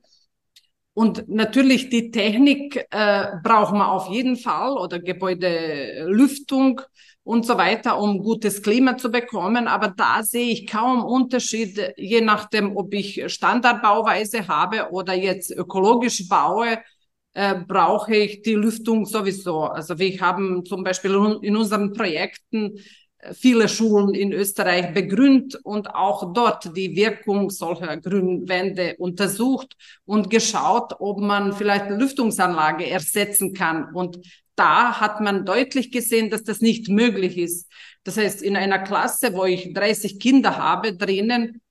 Und 0.96 1.28
natürlich 1.28 1.90
die 1.90 2.12
Technik 2.12 2.86
äh, 2.92 3.26
braucht 3.44 3.74
man 3.74 3.88
auf 3.88 4.10
jeden 4.10 4.36
Fall 4.38 4.78
oder 4.78 5.00
Gebäudelüftung 5.00 6.82
und 7.24 7.48
so 7.48 7.58
weiter, 7.58 7.98
um 7.98 8.20
gutes 8.20 8.62
Klima 8.62 8.98
zu 8.98 9.10
bekommen. 9.10 9.68
Aber 9.68 9.88
da 9.88 10.22
sehe 10.22 10.52
ich 10.52 10.68
kaum 10.68 11.04
Unterschied, 11.04 11.94
je 11.98 12.22
nachdem, 12.22 12.78
ob 12.78 12.94
ich 12.94 13.24
Standardbauweise 13.32 14.48
habe 14.48 14.92
oder 14.92 15.14
jetzt 15.14 15.50
ökologisch 15.50 16.28
baue 16.28 16.78
äh, 17.34 17.56
brauche 17.68 18.16
ich 18.16 18.42
die 18.42 18.54
Lüftung 18.54 19.06
sowieso. 19.06 19.63
Also 19.63 19.98
wir 19.98 20.20
haben 20.20 20.66
zum 20.66 20.84
Beispiel 20.84 21.40
in 21.42 21.56
unseren 21.58 21.94
Projekten 21.94 22.78
äh, 23.18 23.34
viele 23.34 23.68
Schulen 23.68 24.13
in 24.13 24.32
Österreich 24.32 24.94
begrünt 24.94 25.56
und 25.63 25.94
auch 25.96 26.34
dort 26.34 26.75
die 26.78 26.96
Wirkung 26.96 27.50
solcher 27.50 27.98
Grünwände 27.98 28.96
untersucht 29.00 29.75
und 30.06 30.30
geschaut, 30.30 30.94
ob 31.00 31.20
man 31.20 31.54
vielleicht 31.54 31.86
eine 31.86 31.98
Lüftungsanlage 31.98 32.88
ersetzen 32.88 33.54
kann. 33.54 33.94
Und 33.94 34.20
da 34.56 35.00
hat 35.00 35.20
man 35.20 35.46
deutlich 35.46 35.92
gesehen, 35.92 36.30
dass 36.30 36.44
das 36.44 36.62
nicht 36.62 36.88
möglich 36.88 37.38
ist. 37.38 37.68
Das 38.04 38.18
heißt, 38.18 38.44
in 38.44 38.56
einer 38.56 38.80
Klasse, 38.80 39.34
wo 39.34 39.46
ich 39.46 39.74
30 39.74 40.20
Kinder 40.20 40.58
habe 40.58 40.96
drinnen, 40.96 41.62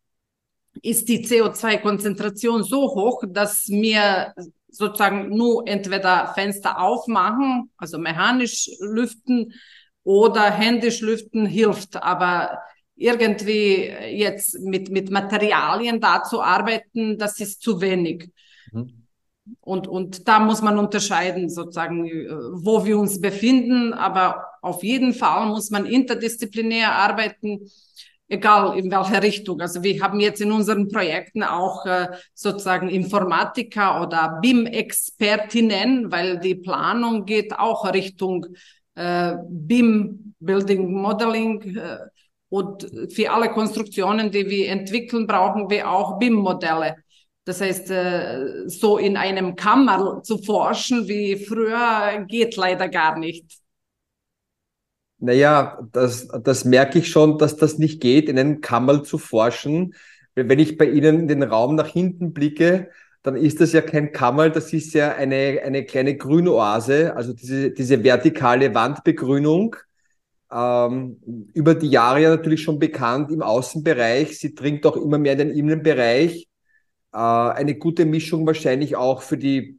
ist 0.83 1.09
die 1.09 1.25
CO2-Konzentration 1.25 2.65
so 2.65 2.95
hoch, 2.95 3.23
dass 3.29 3.69
mir 3.69 4.33
sozusagen 4.73 5.29
nur 5.29 5.69
entweder 5.69 6.33
Fenster 6.35 6.81
aufmachen, 6.81 7.71
also 7.77 7.99
mechanisch 7.99 8.71
lüften 8.81 9.53
oder 10.03 10.51
händisch 10.51 11.01
lüften 11.01 11.47
hilft. 11.47 12.03
Aber 12.03 12.59
irgendwie 12.97 13.93
jetzt 14.11 14.59
mit, 14.61 14.91
mit 14.91 15.11
Materialien 15.11 16.01
da 16.01 16.23
zu 16.23 16.43
arbeiten, 16.43 17.19
das 17.19 17.39
ist 17.39 17.63
zu 17.63 17.81
wenig. 17.81 18.31
Mhm. 18.73 19.07
Und, 19.61 19.89
und 19.89 20.29
da 20.29 20.39
muss 20.39 20.63
man 20.63 20.79
unterscheiden, 20.79 21.51
sozusagen, 21.51 22.05
wo 22.05 22.85
wir 22.85 22.99
uns 22.99 23.21
befinden. 23.21 23.93
Aber 23.93 24.47
auf 24.63 24.83
jeden 24.83 25.13
Fall 25.15 25.47
muss 25.47 25.71
man 25.71 25.85
interdisziplinär 25.85 26.93
arbeiten 26.93 27.69
egal 28.29 28.79
in 28.79 28.91
welcher 28.91 29.23
Richtung. 29.23 29.61
Also 29.61 29.83
wir 29.83 30.03
haben 30.03 30.21
jetzt 30.21 30.41
in 30.41 30.53
unseren 30.53 30.89
Projekten 30.89 31.43
auch 31.43 31.85
äh, 31.87 32.09
sozusagen 32.35 32.89
Informatiker 32.89 34.03
oder 34.03 34.39
BIM-Expertinnen, 34.41 36.11
weil 36.11 36.39
die 36.39 36.55
Planung 36.55 37.25
geht 37.25 37.59
auch 37.59 37.85
Richtung 37.93 38.47
äh, 38.95 39.35
BIM, 39.49 40.35
Building 40.41 40.93
Modeling. 40.93 41.77
Äh, 41.77 41.99
und 42.49 42.87
für 43.11 43.31
alle 43.31 43.51
Konstruktionen, 43.51 44.31
die 44.31 44.49
wir 44.49 44.69
entwickeln, 44.69 45.27
brauchen 45.27 45.71
wir 45.71 45.91
auch 45.91 46.19
BIM-Modelle. 46.19 46.97
Das 47.45 47.61
heißt, 47.61 47.91
äh, 47.91 48.69
so 48.69 48.99
in 48.99 49.17
einem 49.17 49.57
Kammer 49.57 50.23
zu 50.23 50.39
forschen 50.39 51.09
wie 51.09 51.37
früher 51.37 52.25
geht 52.29 52.57
leider 52.57 52.89
gar 52.89 53.19
nicht. 53.19 53.62
Naja, 55.23 55.79
das, 55.93 56.27
das 56.43 56.65
merke 56.65 56.99
ich 56.99 57.09
schon, 57.09 57.39
dass 57.39 57.57
das 57.57 57.79
nicht 57.79 58.01
geht, 58.01 58.29
in 58.29 58.37
einem 58.37 58.61
Kammerl 58.61 59.05
zu 59.05 59.19
forschen. 59.19 59.95
Wenn 60.35 60.59
ich 60.59 60.77
bei 60.77 60.87
Ihnen 60.87 61.21
in 61.21 61.29
den 61.29 61.45
Raum 61.45 61.77
nach 61.77 61.87
hinten 61.87 62.33
blicke, 62.33 62.91
dann 63.23 63.37
ist 63.37 63.61
das 63.61 63.73
ja 63.73 63.83
kein 63.83 64.11
Kammerl, 64.11 64.51
das 64.51 64.73
ist 64.73 64.95
ja 64.95 65.15
eine, 65.15 65.61
eine 65.65 65.85
kleine 65.85 66.17
Grünoase, 66.17 67.15
also 67.15 67.33
diese, 67.35 67.71
diese 67.71 68.03
vertikale 68.03 68.75
Wandbegrünung. 68.75 69.77
Ähm, 70.51 71.21
über 71.55 71.77
die 71.77 71.89
Jahre 71.89 72.23
ja 72.23 72.31
natürlich 72.31 72.63
schon 72.65 72.81
bekannt 72.81 73.31
im 73.31 73.43
Außenbereich. 73.43 74.37
Sie 74.41 74.57
dringt 74.57 74.85
auch 74.87 74.97
immer 74.97 75.19
mehr 75.19 75.35
in 75.35 75.39
den 75.39 75.51
Innenbereich. 75.51 76.49
Äh, 77.13 77.17
eine 77.17 77.77
gute 77.77 78.07
Mischung 78.07 78.45
wahrscheinlich 78.45 78.97
auch 78.97 79.23
für 79.23 79.39
die 79.39 79.79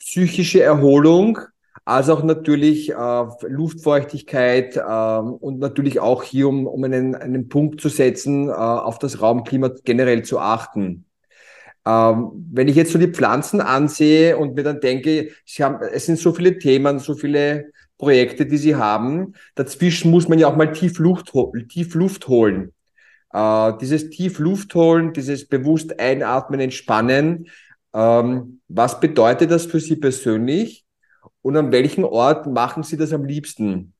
psychische 0.00 0.64
Erholung 0.64 1.38
als 1.84 2.08
auch 2.08 2.22
natürlich 2.22 2.90
äh, 2.90 3.24
Luftfeuchtigkeit 3.42 4.76
äh, 4.76 4.80
und 4.80 5.58
natürlich 5.58 6.00
auch 6.00 6.22
hier, 6.22 6.48
um, 6.48 6.66
um 6.66 6.82
einen, 6.84 7.14
einen 7.14 7.48
Punkt 7.48 7.80
zu 7.80 7.88
setzen, 7.88 8.48
äh, 8.48 8.52
auf 8.52 8.98
das 8.98 9.20
Raumklima 9.20 9.70
generell 9.84 10.22
zu 10.22 10.38
achten. 10.38 11.04
Ähm, 11.86 12.30
wenn 12.52 12.68
ich 12.68 12.76
jetzt 12.76 12.92
so 12.92 12.98
die 12.98 13.12
Pflanzen 13.12 13.60
ansehe 13.60 14.38
und 14.38 14.54
mir 14.54 14.62
dann 14.62 14.80
denke, 14.80 15.30
sie 15.44 15.62
haben, 15.62 15.84
es 15.92 16.06
sind 16.06 16.18
so 16.18 16.32
viele 16.32 16.58
Themen, 16.58 16.98
so 16.98 17.14
viele 17.14 17.72
Projekte, 17.98 18.46
die 18.46 18.56
sie 18.56 18.76
haben, 18.76 19.34
dazwischen 19.54 20.10
muss 20.10 20.28
man 20.28 20.38
ja 20.38 20.48
auch 20.48 20.56
mal 20.56 20.72
tief 20.72 20.98
Luft, 20.98 21.32
tief 21.68 21.94
Luft 21.94 22.28
holen. 22.28 22.72
Äh, 23.32 23.72
dieses 23.80 24.08
tief 24.08 24.38
Luft 24.38 24.74
holen, 24.74 25.12
dieses 25.12 25.46
bewusst 25.46 26.00
einatmen, 26.00 26.60
entspannen, 26.60 27.48
ähm, 27.92 28.60
was 28.68 29.00
bedeutet 29.00 29.50
das 29.50 29.66
für 29.66 29.80
Sie 29.80 29.96
persönlich 29.96 30.83
und 31.44 31.56
an 31.58 31.70
welchem 31.72 32.04
Ort 32.04 32.46
machen 32.46 32.82
Sie 32.82 32.96
das 32.96 33.12
am 33.12 33.24
liebsten? 33.24 33.92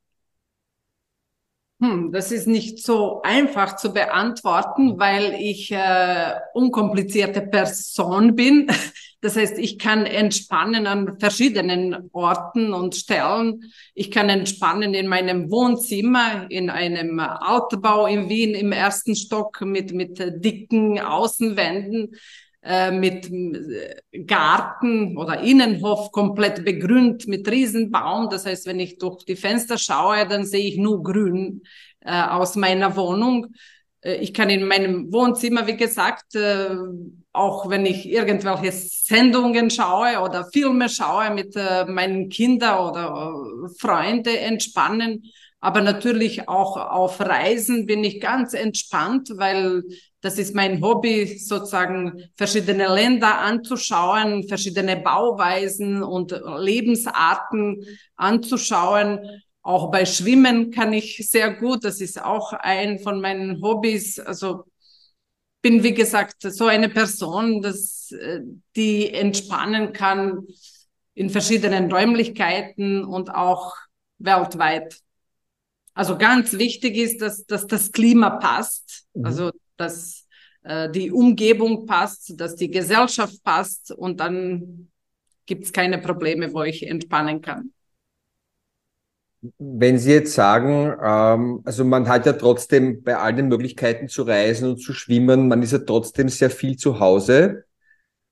Hm, 1.81 2.11
das 2.11 2.33
ist 2.33 2.47
nicht 2.47 2.83
so 2.83 3.21
einfach 3.23 3.77
zu 3.77 3.93
beantworten, 3.93 4.99
weil 4.99 5.35
ich 5.39 5.71
äh, 5.71 6.33
unkomplizierte 6.55 7.43
Person 7.43 8.35
bin. 8.35 8.69
Das 9.21 9.37
heißt, 9.37 9.57
ich 9.57 9.79
kann 9.79 10.05
entspannen 10.05 10.87
an 10.87 11.19
verschiedenen 11.19 12.11
Orten 12.13 12.75
und 12.75 12.95
Stellen. 12.95 13.73
Ich 13.95 14.11
kann 14.11 14.29
entspannen 14.29 14.93
in 14.93 15.07
meinem 15.07 15.51
Wohnzimmer, 15.51 16.45
in 16.51 16.69
einem 16.69 17.19
Altbau 17.21 18.05
in 18.05 18.29
Wien 18.29 18.55
im 18.55 18.71
ersten 18.71 19.17
Stock 19.17 19.63
mit, 19.63 19.95
mit 19.95 20.19
dicken 20.45 21.01
Außenwänden. 21.01 22.17
Äh, 22.67 22.93
mit 22.93 23.31
äh, 23.31 24.25
Garten 24.25 25.19
oder 25.19 25.41
Innenhof 25.41 26.11
komplett 26.13 26.65
begrünt 26.65 27.29
mit 27.29 27.47
Riesenbaum. 27.47 28.31
Das 28.31 28.47
heißt, 28.47 28.65
wenn 28.65 28.81
ich 28.81 28.97
durch 28.97 29.27
die 29.27 29.37
Fenster 29.37 29.77
schaue, 29.77 30.27
dann 30.27 30.47
sehe 30.47 30.67
ich 30.67 30.79
nur 30.79 31.03
Grün 31.03 31.61
äh, 32.01 32.23
aus 32.23 32.57
meiner 32.57 32.97
Wohnung. 32.97 33.49
Äh, 34.01 34.15
ich 34.15 34.33
kann 34.33 34.49
in 34.49 34.67
meinem 34.67 35.13
Wohnzimmer, 35.13 35.67
wie 35.67 35.77
gesagt, 35.77 36.37
äh, 36.37 36.71
auch 37.35 37.69
wenn 37.69 37.85
ich 37.85 38.09
irgendwelche 38.09 38.73
Sendungen 38.73 39.69
schaue 39.69 40.21
oder 40.21 40.47
Filme 40.51 40.89
schaue 40.89 41.35
mit 41.35 41.55
äh, 41.57 41.85
meinen 41.85 42.31
Kindern 42.31 42.79
oder 42.79 43.45
Freunden 43.79 44.35
entspannen. 44.37 45.25
Aber 45.61 45.83
natürlich 45.83 46.49
auch 46.49 46.79
auf 46.79 47.21
Reisen 47.21 47.85
bin 47.85 48.05
ich 48.05 48.21
ganz 48.21 48.55
entspannt, 48.55 49.33
weil 49.37 49.83
das 50.25 50.39
ist 50.39 50.55
mein 50.55 50.81
Hobby, 50.81 51.37
sozusagen 51.37 52.31
verschiedene 52.35 52.89
Länder 52.89 53.41
anzuschauen, 53.41 54.49
verschiedene 54.49 54.97
Bauweisen 54.97 56.03
und 56.03 56.31
Lebensarten 56.33 57.85
anzuschauen. 58.17 59.19
Auch 59.61 59.91
bei 59.91 60.07
Schwimmen 60.07 60.71
kann 60.71 60.95
ich 60.95 61.29
sehr 61.29 61.53
gut. 61.53 61.85
Das 61.85 62.01
ist 62.01 62.23
auch 62.23 62.55
ein 62.55 63.01
von 63.01 63.21
meinen 63.21 63.61
Hobbys. 63.61 64.19
Also 64.19 64.65
bin, 65.61 65.83
wie 65.83 65.93
gesagt, 65.93 66.37
so 66.41 66.69
eine 66.69 66.89
Person, 66.89 67.61
dass, 67.61 68.11
äh, 68.13 68.41
die 68.77 69.13
entspannen 69.13 69.93
kann 69.93 70.47
in 71.13 71.29
verschiedenen 71.29 71.93
Räumlichkeiten 71.93 73.05
und 73.05 73.29
auch 73.29 73.75
weltweit. 74.17 75.01
Also 75.93 76.17
ganz 76.17 76.55
wichtig 76.55 76.97
ist, 76.97 77.21
dass, 77.21 77.45
dass 77.45 77.67
das 77.67 77.93
Klima 77.93 78.31
passt. 78.31 79.05
Mhm. 79.13 79.27
Also 79.27 79.51
dass 79.77 80.27
äh, 80.63 80.91
die 80.91 81.11
Umgebung 81.11 81.87
passt, 81.87 82.39
dass 82.41 82.57
die 82.57 82.71
Gesellschaft 82.71 83.43
passt 83.43 83.93
und 83.93 84.21
dann 84.21 84.89
gibt 85.47 85.65
es 85.65 85.73
keine 85.73 85.99
Probleme, 85.99 86.53
wo 86.53 86.63
ich 86.63 86.87
entspannen 86.87 87.41
kann. 87.41 87.71
Wenn 89.59 89.99
Sie 89.99 90.13
jetzt 90.13 90.33
sagen, 90.33 90.95
ähm, 91.03 91.61
also 91.65 91.85
man 91.85 92.09
hat 92.09 92.25
ja 92.25 92.33
trotzdem 92.33 93.03
bei 93.03 93.17
all 93.17 93.35
den 93.35 93.49
Möglichkeiten 93.49 94.09
zu 94.09 94.23
reisen 94.23 94.71
und 94.71 94.79
zu 94.79 94.95
schwimmen, 94.95 95.49
man 95.49 95.63
ist 95.63 95.73
ja 95.73 95.81
trotzdem 95.81 96.31
sehr 96.31 96.49
viel 96.49 96.79
zu 96.79 96.99
Hause, 96.99 97.65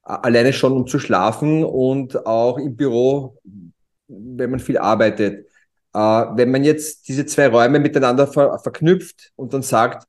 alleine 0.03 0.55
schon 0.55 0.73
um 0.73 0.87
zu 0.87 0.99
schlafen 0.99 1.65
und 1.65 2.25
auch 2.27 2.57
im 2.59 2.77
Büro, 2.77 3.39
wenn 4.09 4.51
man 4.51 4.61
viel 4.61 4.79
arbeitet. 4.79 5.47
Äh, 5.93 5.99
wenn 5.99 6.51
man 6.51 6.65
jetzt 6.65 7.09
diese 7.09 7.27
zwei 7.27 7.49
Räume 7.49 7.79
miteinander 7.79 8.27
ver 8.27 8.59
verknüpft 8.59 9.33
und 9.37 9.53
dann 9.53 9.63
sagt, 9.63 10.09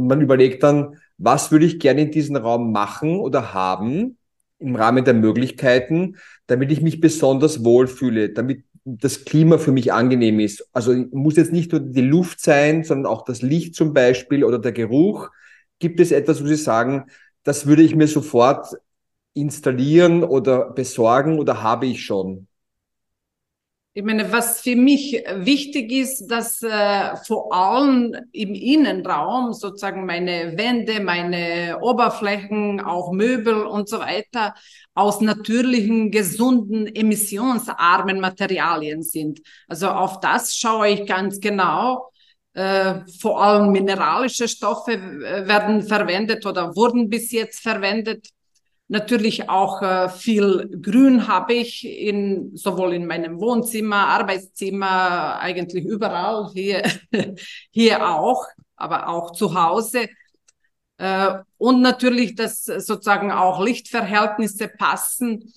und 0.00 0.06
man 0.06 0.20
überlegt 0.22 0.62
dann, 0.62 0.96
was 1.18 1.52
würde 1.52 1.66
ich 1.66 1.78
gerne 1.78 2.02
in 2.02 2.10
diesem 2.10 2.36
Raum 2.36 2.72
machen 2.72 3.20
oder 3.20 3.52
haben 3.52 4.16
im 4.58 4.76
Rahmen 4.76 5.04
der 5.04 5.14
Möglichkeiten, 5.14 6.16
damit 6.46 6.72
ich 6.72 6.80
mich 6.80 7.00
besonders 7.00 7.64
wohlfühle, 7.64 8.30
damit 8.30 8.64
das 8.84 9.24
Klima 9.24 9.58
für 9.58 9.72
mich 9.72 9.92
angenehm 9.92 10.40
ist. 10.40 10.66
Also 10.72 10.94
muss 11.12 11.36
jetzt 11.36 11.52
nicht 11.52 11.72
nur 11.72 11.80
die 11.80 12.00
Luft 12.00 12.40
sein, 12.40 12.82
sondern 12.82 13.12
auch 13.12 13.24
das 13.24 13.42
Licht 13.42 13.74
zum 13.74 13.92
Beispiel 13.92 14.42
oder 14.42 14.58
der 14.58 14.72
Geruch. 14.72 15.28
Gibt 15.78 16.00
es 16.00 16.12
etwas, 16.12 16.42
wo 16.42 16.46
Sie 16.46 16.56
sagen, 16.56 17.06
das 17.42 17.66
würde 17.66 17.82
ich 17.82 17.94
mir 17.94 18.08
sofort 18.08 18.74
installieren 19.34 20.24
oder 20.24 20.70
besorgen 20.70 21.38
oder 21.38 21.62
habe 21.62 21.86
ich 21.86 22.04
schon? 22.04 22.46
Ich 24.00 24.06
meine, 24.06 24.32
was 24.32 24.62
für 24.62 24.76
mich 24.76 25.22
wichtig 25.30 25.92
ist, 25.92 26.26
dass 26.28 26.62
äh, 26.62 27.16
vor 27.26 27.52
allem 27.52 28.16
im 28.32 28.54
Innenraum 28.54 29.52
sozusagen 29.52 30.06
meine 30.06 30.56
Wände, 30.56 31.00
meine 31.00 31.78
Oberflächen, 31.82 32.80
auch 32.80 33.12
Möbel 33.12 33.66
und 33.66 33.90
so 33.90 33.98
weiter 34.00 34.54
aus 34.94 35.20
natürlichen, 35.20 36.10
gesunden, 36.10 36.86
emissionsarmen 36.86 38.20
Materialien 38.20 39.02
sind. 39.02 39.42
Also 39.68 39.88
auf 39.88 40.18
das 40.20 40.56
schaue 40.56 40.88
ich 40.88 41.06
ganz 41.06 41.38
genau. 41.38 42.10
Äh, 42.54 43.00
vor 43.20 43.42
allem 43.42 43.70
mineralische 43.70 44.48
Stoffe 44.48 44.92
äh, 44.92 45.46
werden 45.46 45.82
verwendet 45.82 46.46
oder 46.46 46.74
wurden 46.74 47.10
bis 47.10 47.32
jetzt 47.32 47.60
verwendet. 47.60 48.30
Natürlich 48.92 49.48
auch 49.48 49.82
äh, 49.82 50.08
viel 50.08 50.68
Grün 50.82 51.28
habe 51.28 51.54
ich 51.54 51.86
in, 51.86 52.50
sowohl 52.56 52.92
in 52.94 53.06
meinem 53.06 53.40
Wohnzimmer, 53.40 54.08
Arbeitszimmer, 54.08 55.38
eigentlich 55.38 55.84
überall, 55.84 56.50
hier, 56.52 56.82
hier 57.70 58.04
auch, 58.04 58.44
aber 58.74 59.06
auch 59.06 59.30
zu 59.30 59.54
Hause. 59.54 60.08
Äh, 60.98 61.34
und 61.56 61.82
natürlich, 61.82 62.34
dass 62.34 62.64
sozusagen 62.64 63.30
auch 63.30 63.62
Lichtverhältnisse 63.62 64.66
passen. 64.66 65.52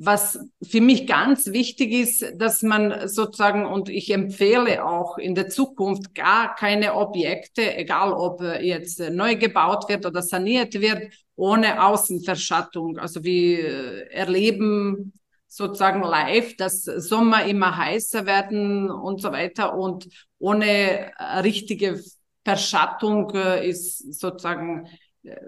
Was 0.00 0.38
für 0.62 0.80
mich 0.80 1.08
ganz 1.08 1.46
wichtig 1.48 1.92
ist, 1.92 2.24
dass 2.36 2.62
man 2.62 3.08
sozusagen, 3.08 3.66
und 3.66 3.88
ich 3.88 4.12
empfehle 4.12 4.84
auch 4.84 5.18
in 5.18 5.34
der 5.34 5.48
Zukunft 5.48 6.14
gar 6.14 6.54
keine 6.54 6.94
Objekte, 6.94 7.76
egal 7.76 8.12
ob 8.12 8.40
jetzt 8.40 9.00
neu 9.10 9.34
gebaut 9.34 9.88
wird 9.88 10.06
oder 10.06 10.22
saniert 10.22 10.74
wird, 10.80 11.12
ohne 11.34 11.82
Außenverschattung. 11.82 12.98
Also 12.98 13.24
wir 13.24 14.10
erleben 14.12 15.12
sozusagen 15.48 16.02
live, 16.02 16.54
dass 16.56 16.84
Sommer 16.84 17.44
immer 17.46 17.76
heißer 17.76 18.24
werden 18.26 18.90
und 18.90 19.20
so 19.20 19.32
weiter 19.32 19.76
und 19.76 20.08
ohne 20.38 21.10
richtige 21.42 22.00
Verschattung 22.44 23.34
äh, 23.34 23.68
ist 23.68 24.14
sozusagen 24.18 24.88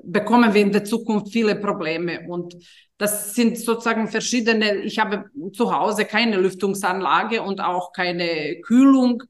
bekommen 0.02 0.54
wir 0.54 0.62
in 0.62 0.72
der 0.72 0.84
Zukunft 0.84 1.32
viele 1.32 1.56
Probleme. 1.56 2.26
Und 2.28 2.56
das 2.98 3.34
sind 3.34 3.58
sozusagen 3.58 4.08
verschiedene, 4.08 4.76
ich 4.76 4.98
habe 4.98 5.24
zu 5.52 5.74
Hause 5.74 6.04
keine 6.04 6.36
Lüftungsanlage 6.36 7.42
und 7.42 7.60
auch 7.60 7.92
keine 7.92 8.60
Kühlung. 8.60 9.22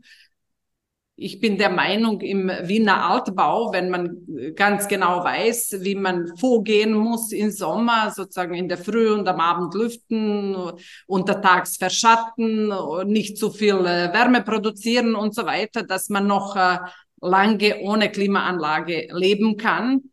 Ich 1.22 1.38
bin 1.38 1.58
der 1.58 1.68
Meinung, 1.68 2.22
im 2.22 2.50
Wiener 2.62 3.10
Altbau, 3.10 3.72
wenn 3.72 3.90
man 3.90 4.26
ganz 4.56 4.88
genau 4.88 5.22
weiß, 5.22 5.76
wie 5.80 5.94
man 5.94 6.34
vorgehen 6.38 6.94
muss 6.94 7.30
im 7.30 7.50
Sommer, 7.50 8.10
sozusagen 8.10 8.54
in 8.54 8.68
der 8.68 8.78
Früh 8.78 9.12
und 9.12 9.28
am 9.28 9.38
Abend 9.38 9.74
lüften, 9.74 10.56
untertags 11.06 11.76
verschatten, 11.76 12.72
nicht 13.04 13.36
zu 13.36 13.50
viel 13.50 13.76
äh, 13.80 14.12
Wärme 14.14 14.42
produzieren 14.42 15.14
und 15.14 15.34
so 15.34 15.44
weiter, 15.44 15.82
dass 15.82 16.08
man 16.08 16.26
noch 16.26 16.56
äh, 16.56 16.78
lange 17.20 17.80
ohne 17.80 18.10
Klimaanlage 18.10 19.08
leben 19.12 19.56
kann. 19.56 20.09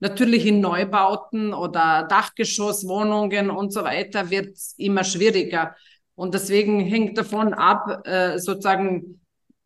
Natürlich 0.00 0.46
in 0.46 0.60
Neubauten 0.60 1.52
oder 1.52 2.06
Dachgeschosswohnungen 2.08 3.50
und 3.50 3.72
so 3.72 3.84
weiter 3.84 4.30
wird 4.30 4.54
es 4.54 4.74
immer 4.78 5.04
schwieriger. 5.04 5.76
Und 6.14 6.34
deswegen 6.34 6.80
hängt 6.80 7.16
davon 7.16 7.54
ab, 7.54 8.06
äh, 8.06 8.38
sozusagen, 8.38 9.20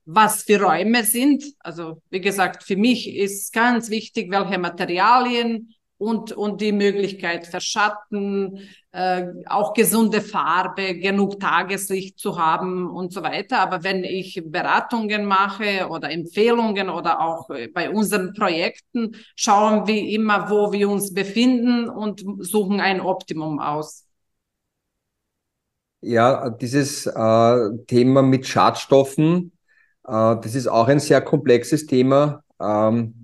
was 0.05 0.43
für 0.43 0.61
Räume 0.61 1.05
sind. 1.05 1.45
Also 1.61 2.03
wie 2.11 2.21
gesagt, 2.21 2.63
für 2.63 2.77
mich 2.77 3.09
ist 3.09 3.53
ganz 3.53 3.91
wichtig, 3.91 4.31
welche 4.31 4.59
Materialien 4.59 5.74
und, 5.99 6.33
und 6.33 6.61
die 6.61 6.73
Möglichkeit 6.73 7.47
verschatten, 7.47 8.61
äh, 8.93 9.27
auch 9.47 9.75
gesunde 9.75 10.21
Farbe, 10.21 10.99
genug 10.99 11.41
Tageslicht 11.41 12.19
zu 12.19 12.39
haben 12.39 12.91
und 12.91 13.13
so 13.13 13.23
weiter. 13.23 13.61
Aber 13.61 13.85
wenn 13.85 14.05
ich 14.05 14.43
Beratungen 14.45 15.25
mache 15.25 15.89
oder 15.89 16.11
Empfehlungen 16.11 16.91
oder 16.91 17.21
auch 17.21 17.49
bei 17.73 17.91
unseren 17.91 18.33
Projekten, 18.35 19.17
schauen 19.37 19.87
wir 19.87 20.09
immer, 20.09 20.51
wo 20.51 20.73
wir 20.73 20.89
uns 20.89 21.15
befinden 21.15 21.89
und 21.89 22.25
suchen 22.41 22.81
ein 22.81 23.01
Optimum 23.01 23.61
aus. 23.61 24.05
Ja, 26.01 26.51
dieses 26.51 27.07
äh, 27.07 27.71
Thema 27.87 28.21
mit 28.21 28.47
Schadstoffen, 28.47 29.53
äh, 30.07 30.11
das 30.11 30.55
ist 30.55 30.67
auch 30.67 30.89
ein 30.89 31.01
sehr 31.01 31.23
komplexes 31.23 31.87
Thema. 31.87 32.43
Ähm, 32.61 33.24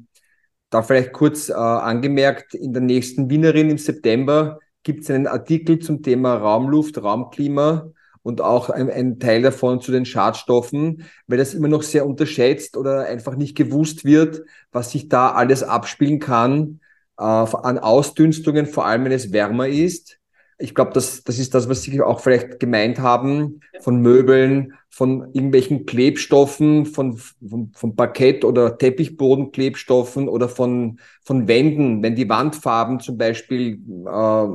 da 0.71 0.83
vielleicht 0.83 1.13
kurz 1.13 1.49
äh, 1.49 1.53
angemerkt, 1.53 2.55
in 2.55 2.73
der 2.73 2.83
nächsten 2.83 3.29
Wienerin 3.29 3.71
im 3.71 3.79
September 3.79 4.59
gibt 4.83 5.03
es 5.03 5.11
einen 5.11 5.27
Artikel 5.27 5.81
zum 5.81 6.03
Thema 6.03 6.35
Raumluft, 6.37 7.03
Raumklima 7.03 7.91
und 8.23 8.41
auch 8.41 8.71
ein, 8.71 8.89
ein, 8.91 9.19
Teil 9.19 9.43
davon 9.43 9.81
zu 9.81 9.93
den 9.93 10.05
Schadstoffen, 10.05 11.05
weil 11.27 11.39
das 11.39 11.55
immer 11.55 11.69
noch 11.69 11.83
sehr 11.83 12.07
unterschätzt 12.07 12.77
oder 12.77 13.07
einfach 13.07 13.37
nicht 13.37 13.57
gewusst 13.57 14.05
wird, 14.05 14.43
was 14.73 14.93
sich 14.93 15.09
da 15.09 15.33
alles 15.33 15.63
abspielen 15.63 16.21
kann 16.21 16.81
äh, 17.19 17.23
an 17.23 17.79
Ausdünstungen, 17.79 18.67
vor 18.67 18.87
allem 18.87 19.05
wenn 19.05 19.13
es 19.13 19.33
wärmer 19.33 19.69
ist 19.69 20.20
ich 20.61 20.75
glaube, 20.75 20.93
das, 20.93 21.25
das 21.25 21.39
ist 21.39 21.55
das, 21.55 21.69
was 21.69 21.83
Sie 21.83 22.01
auch 22.01 22.21
vielleicht 22.21 22.61
gemeint 22.61 22.99
haben, 22.99 23.61
von 23.81 24.01
Möbeln, 24.01 24.75
von 24.91 25.33
irgendwelchen 25.33 25.87
Klebstoffen, 25.87 26.85
von, 26.87 27.17
von, 27.17 27.73
von 27.75 27.97
Parkett- 27.97 28.45
oder 28.45 28.77
Teppichbodenklebstoffen 28.77 30.29
oder 30.29 30.49
von, 30.49 31.01
von 31.23 31.49
Wänden, 31.49 32.03
wenn 32.03 32.15
die 32.15 32.29
Wandfarben 32.29 33.01
zum 33.01 33.17
Beispiel 33.17 33.79
äh, 34.07 34.47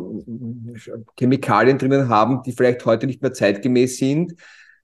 Chemikalien 1.17 1.77
drinnen 1.77 2.09
haben, 2.09 2.43
die 2.43 2.51
vielleicht 2.51 2.85
heute 2.85 3.07
nicht 3.07 3.21
mehr 3.21 3.33
zeitgemäß 3.33 3.97
sind. 3.97 4.35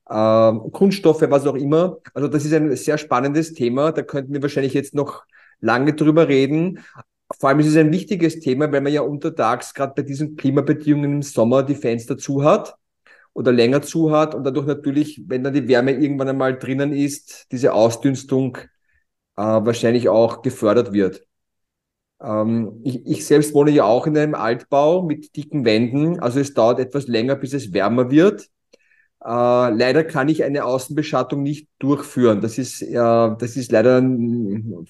Äh, 0.10 0.54
Kunststoffe, 0.72 1.26
was 1.30 1.46
auch 1.46 1.56
immer. 1.56 1.98
Also 2.14 2.28
das 2.28 2.46
ist 2.46 2.54
ein 2.54 2.76
sehr 2.76 2.98
spannendes 2.98 3.54
Thema. 3.54 3.92
Da 3.92 4.02
könnten 4.02 4.34
wir 4.34 4.42
wahrscheinlich 4.42 4.74
jetzt 4.74 4.96
noch 4.96 5.24
lange 5.60 5.94
drüber 5.94 6.28
reden. 6.28 6.80
Vor 7.40 7.50
allem 7.50 7.60
ist 7.60 7.68
es 7.68 7.78
ein 7.78 7.92
wichtiges 7.92 8.40
Thema, 8.40 8.72
weil 8.72 8.82
man 8.82 8.94
ja 8.94 9.02
untertags 9.02 9.74
gerade 9.74 9.94
bei 9.96 10.02
diesen 10.04 10.36
Klimabedingungen 10.36 11.16
im 11.16 11.22
Sommer 11.22 11.64
die 11.64 11.76
Fenster 11.76 12.18
zu 12.18 12.44
hat 12.44 12.76
oder 13.34 13.52
länger 13.52 13.82
zu 13.82 14.12
hat 14.12 14.36
und 14.36 14.44
dadurch 14.44 14.68
natürlich, 14.68 15.24
wenn 15.28 15.44
dann 15.44 15.54
die 15.54 15.68
Wärme 15.68 15.92
irgendwann 15.92 16.30
einmal 16.30 16.58
drinnen 16.58 16.94
ist, 16.94 17.52
diese 17.52 17.74
Ausdünstung 17.74 18.58
äh, 19.38 19.42
wahrscheinlich 19.42 20.10
auch 20.10 20.42
gefördert 20.42 20.94
wird. 20.94 21.26
Ähm, 22.22 22.82
ich, 22.84 23.06
ich 23.06 23.26
selbst 23.26 23.54
wohne 23.54 23.72
ja 23.72 23.86
auch 23.86 24.08
in 24.08 24.18
einem 24.18 24.36
Altbau 24.36 25.04
mit 25.04 25.36
dicken 25.36 25.66
Wänden, 25.66 26.20
also 26.20 26.40
es 26.40 26.54
dauert 26.54 26.80
etwas 26.80 27.08
länger, 27.08 27.36
bis 27.36 27.54
es 27.54 27.74
wärmer 27.74 28.12
wird. 28.12 28.50
Äh, 29.24 29.28
leider 29.30 30.04
kann 30.04 30.30
ich 30.30 30.44
eine 30.44 30.66
Außenbeschattung 30.66 31.44
nicht 31.44 31.68
durchführen. 31.78 32.42
Das 32.42 32.58
ist, 32.58 32.82
äh, 32.82 32.96
das 32.96 33.56
ist 33.56 33.72
leider 33.72 34.02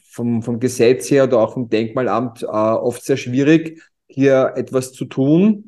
vom, 0.10 0.42
vom 0.42 0.60
Gesetz 0.60 1.12
her 1.12 1.26
oder 1.26 1.40
auch 1.40 1.54
vom 1.54 1.70
Denkmalamt 1.70 2.44
äh, 2.44 2.46
oft 2.46 3.04
sehr 3.04 3.18
schwierig, 3.18 3.82
hier 4.08 4.54
etwas 4.56 4.94
zu 4.94 5.06
tun. 5.06 5.68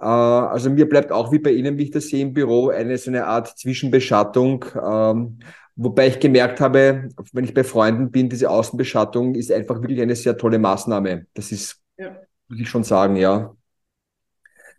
Äh, 0.00 0.04
also 0.04 0.68
mir 0.70 0.88
bleibt 0.88 1.12
auch 1.12 1.30
wie 1.30 1.38
bei 1.38 1.52
Ihnen, 1.52 1.78
wie 1.78 1.84
ich 1.84 1.90
das 1.92 2.08
sehe 2.08 2.22
im 2.22 2.32
Büro, 2.32 2.70
eine 2.70 2.98
so 2.98 3.10
eine 3.10 3.26
Art 3.26 3.56
Zwischenbeschattung. 3.56 4.64
Ähm, 4.74 5.38
wobei 5.76 6.08
ich 6.08 6.18
gemerkt 6.18 6.60
habe, 6.60 7.08
wenn 7.32 7.44
ich 7.44 7.54
bei 7.54 7.62
Freunden 7.62 8.10
bin, 8.10 8.28
diese 8.28 8.50
Außenbeschattung 8.50 9.36
ist 9.36 9.52
einfach 9.52 9.80
wirklich 9.80 10.00
eine 10.00 10.16
sehr 10.16 10.36
tolle 10.36 10.58
Maßnahme. 10.58 11.26
Das 11.34 11.52
ist, 11.52 11.80
ja. 11.96 12.16
muss 12.48 12.58
ich 12.58 12.68
schon 12.68 12.82
sagen, 12.82 13.14
ja. 13.14 13.54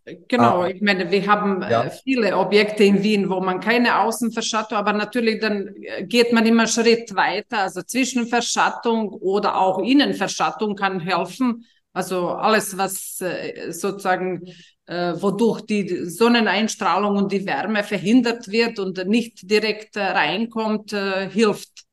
Genau, 0.05 0.63
ah. 0.63 0.67
ich 0.67 0.81
meine, 0.81 1.09
wir 1.11 1.25
haben 1.27 1.61
äh, 1.61 1.71
ja. 1.71 1.89
viele 1.89 2.37
Objekte 2.37 2.83
in 2.83 3.03
Wien, 3.03 3.29
wo 3.29 3.39
man 3.39 3.61
keine 3.61 3.99
Außenverschattung, 4.01 4.77
aber 4.77 4.91
natürlich 4.91 5.39
dann 5.39 5.73
äh, 5.81 6.03
geht 6.03 6.33
man 6.33 6.45
immer 6.45 6.67
Schritt 6.67 7.15
weiter. 7.15 7.59
Also 7.59 7.81
Zwischenverschattung 7.83 9.09
oder 9.09 9.57
auch 9.57 9.79
Innenverschattung 9.79 10.75
kann 10.75 10.99
helfen. 10.99 11.65
Also 11.93 12.29
alles, 12.29 12.77
was 12.77 13.21
äh, 13.21 13.71
sozusagen, 13.71 14.41
wodurch 14.85 15.61
die 15.61 16.09
Sonneneinstrahlung 16.09 17.15
und 17.15 17.31
die 17.31 17.45
Wärme 17.45 17.83
verhindert 17.85 18.51
wird 18.51 18.79
und 18.79 19.07
nicht 19.07 19.49
direkt 19.49 19.95
reinkommt, 19.95 20.91
hilft. 20.91 21.85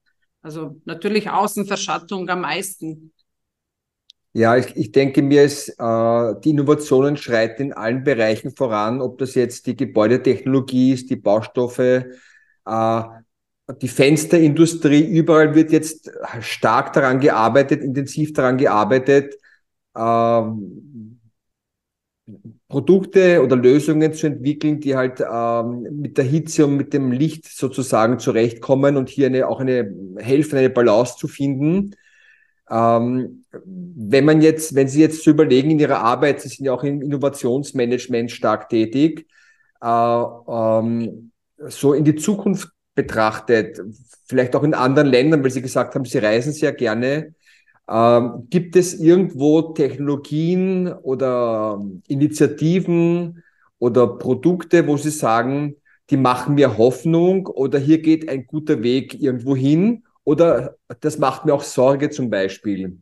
Also 0.42 0.80
natürlich 0.86 1.30
Außenverschattung 1.30 2.28
am 2.28 2.40
meisten. 2.40 3.12
Ja, 4.32 4.56
ich, 4.56 4.76
ich 4.76 4.92
denke 4.92 5.22
mir, 5.22 5.42
es, 5.42 5.68
äh, 5.70 6.34
die 6.44 6.50
Innovationen 6.50 7.16
schreiten 7.16 7.62
in 7.62 7.72
allen 7.72 8.04
Bereichen 8.04 8.54
voran, 8.54 9.00
ob 9.00 9.18
das 9.18 9.34
jetzt 9.34 9.66
die 9.66 9.74
Gebäudetechnologie 9.76 10.92
ist, 10.92 11.10
die 11.10 11.16
Baustoffe, 11.16 11.78
äh, 11.80 13.02
die 13.82 13.88
Fensterindustrie, 13.88 15.02
überall 15.04 15.54
wird 15.54 15.72
jetzt 15.72 16.10
stark 16.40 16.92
daran 16.92 17.20
gearbeitet, 17.20 17.82
intensiv 17.82 18.32
daran 18.32 18.56
gearbeitet, 18.56 19.34
äh, 19.94 20.42
Produkte 22.68 23.42
oder 23.42 23.56
Lösungen 23.56 24.12
zu 24.14 24.26
entwickeln, 24.28 24.80
die 24.80 24.94
halt 24.96 25.20
ähm, 25.20 25.86
mit 26.00 26.16
der 26.18 26.24
Hitze 26.24 26.66
und 26.66 26.76
mit 26.76 26.92
dem 26.92 27.10
Licht 27.10 27.46
sozusagen 27.46 28.18
zurechtkommen 28.18 28.96
und 28.96 29.08
hier 29.08 29.26
eine, 29.26 29.48
auch 29.48 29.60
eine 29.60 29.92
helfen, 30.18 30.58
eine 30.58 30.70
Balance 30.70 31.16
zu 31.18 31.26
finden. 31.26 31.96
Ähm, 32.70 33.44
wenn 33.52 34.24
man 34.24 34.40
jetzt, 34.40 34.74
wenn 34.74 34.88
Sie 34.88 35.00
jetzt 35.00 35.24
zu 35.24 35.30
überlegen 35.30 35.72
in 35.72 35.80
Ihrer 35.80 35.98
Arbeit, 35.98 36.40
Sie 36.40 36.48
sind 36.48 36.66
ja 36.66 36.72
auch 36.72 36.84
im 36.84 37.02
Innovationsmanagement 37.02 38.30
stark 38.30 38.68
tätig, 38.68 39.26
äh, 39.82 39.86
ähm, 39.86 41.32
so 41.68 41.92
in 41.94 42.04
die 42.04 42.14
Zukunft 42.14 42.68
betrachtet, 42.94 43.80
vielleicht 44.26 44.54
auch 44.54 44.62
in 44.62 44.74
anderen 44.74 45.08
Ländern, 45.08 45.42
weil 45.42 45.50
Sie 45.50 45.62
gesagt 45.62 45.94
haben, 45.94 46.04
Sie 46.04 46.18
reisen 46.18 46.52
sehr 46.52 46.72
gerne. 46.72 47.34
Ähm, 47.88 48.46
gibt 48.50 48.76
es 48.76 48.94
irgendwo 48.94 49.72
Technologien 49.72 50.92
oder 50.92 51.84
Initiativen 52.06 53.42
oder 53.80 54.06
Produkte, 54.06 54.86
wo 54.86 54.96
Sie 54.96 55.10
sagen, 55.10 55.74
die 56.10 56.16
machen 56.16 56.54
mir 56.54 56.78
Hoffnung 56.78 57.46
oder 57.46 57.78
hier 57.78 58.00
geht 58.00 58.28
ein 58.28 58.46
guter 58.46 58.82
Weg 58.82 59.20
irgendwo 59.20 59.56
hin? 59.56 60.04
Oder 60.24 60.76
das 61.00 61.18
macht 61.18 61.44
mir 61.44 61.54
auch 61.54 61.62
Sorge 61.62 62.10
zum 62.10 62.30
Beispiel. 62.30 62.98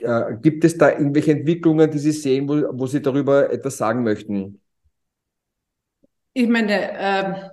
Äh, 0.00 0.36
gibt 0.40 0.64
es 0.64 0.78
da 0.78 0.90
irgendwelche 0.90 1.32
Entwicklungen, 1.32 1.90
die 1.90 1.98
Sie 1.98 2.12
sehen, 2.12 2.48
wo, 2.48 2.54
wo 2.72 2.86
Sie 2.86 3.02
darüber 3.02 3.50
etwas 3.50 3.76
sagen 3.76 4.02
möchten? 4.02 4.60
Ich 6.32 6.48
meine, 6.48 6.98
äh, 6.98 7.50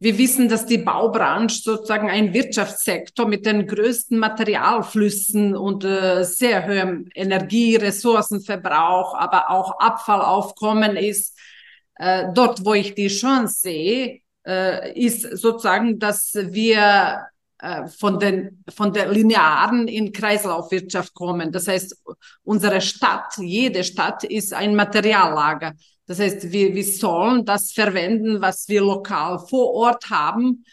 wir 0.00 0.16
wissen, 0.16 0.48
dass 0.48 0.66
die 0.66 0.78
Baubranche 0.78 1.60
sozusagen 1.60 2.08
ein 2.08 2.32
Wirtschaftssektor 2.32 3.26
mit 3.26 3.46
den 3.46 3.66
größten 3.66 4.16
Materialflüssen 4.18 5.56
und 5.56 5.84
äh, 5.84 6.22
sehr 6.22 6.68
hohem 6.68 7.08
Energie, 7.14 7.74
Ressourcenverbrauch, 7.74 9.14
aber 9.14 9.50
auch 9.50 9.78
Abfallaufkommen 9.80 10.96
ist. 10.96 11.36
Äh, 11.96 12.26
dort, 12.32 12.64
wo 12.64 12.74
ich 12.74 12.94
die 12.94 13.08
Chance 13.08 13.62
sehe, 13.62 14.20
äh, 14.46 14.92
ist 15.00 15.22
sozusagen, 15.22 15.98
dass 15.98 16.32
wir 16.34 17.26
von, 17.98 18.18
den, 18.18 18.62
von 18.68 18.92
der 18.92 19.10
linearen 19.10 19.88
in 19.88 20.12
Kreislaufwirtschaft 20.12 21.14
kommen. 21.14 21.50
Das 21.50 21.66
heißt, 21.66 22.04
unsere 22.44 22.80
Stadt, 22.80 23.36
jede 23.38 23.82
Stadt 23.84 24.24
ist 24.24 24.54
ein 24.54 24.76
Materiallager. 24.76 25.74
Das 26.06 26.20
heißt, 26.20 26.52
wir, 26.52 26.74
wir 26.74 26.84
sollen 26.84 27.44
das 27.44 27.72
verwenden, 27.72 28.40
was 28.40 28.68
wir 28.68 28.80
lokal 28.80 29.38
vor 29.40 29.74
Ort 29.74 30.08
haben 30.08 30.64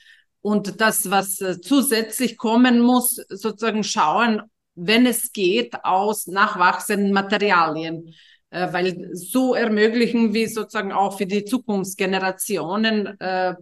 und 0.41 0.79
das, 0.79 1.09
was 1.09 1.41
äh, 1.41 1.59
zusätzlich 1.59 2.37
kommen 2.37 2.79
muss, 2.79 3.15
sozusagen 3.29 3.83
schauen, 3.83 4.43
wenn 4.75 5.05
es 5.05 5.33
geht, 5.33 5.83
aus 5.83 6.27
nachwachsenden 6.27 7.11
Materialien 7.11 8.13
äh, 8.55 8.71
weil 8.71 9.09
so 9.13 9.53
ermöglichen 9.53 10.33
wir 10.33 10.47
sozusagen 10.47 10.93
auch 10.93 11.17
für 11.17 11.25
die 11.25 11.43
Zukunftsgenerationen 11.43 13.19
äh, 13.19 13.55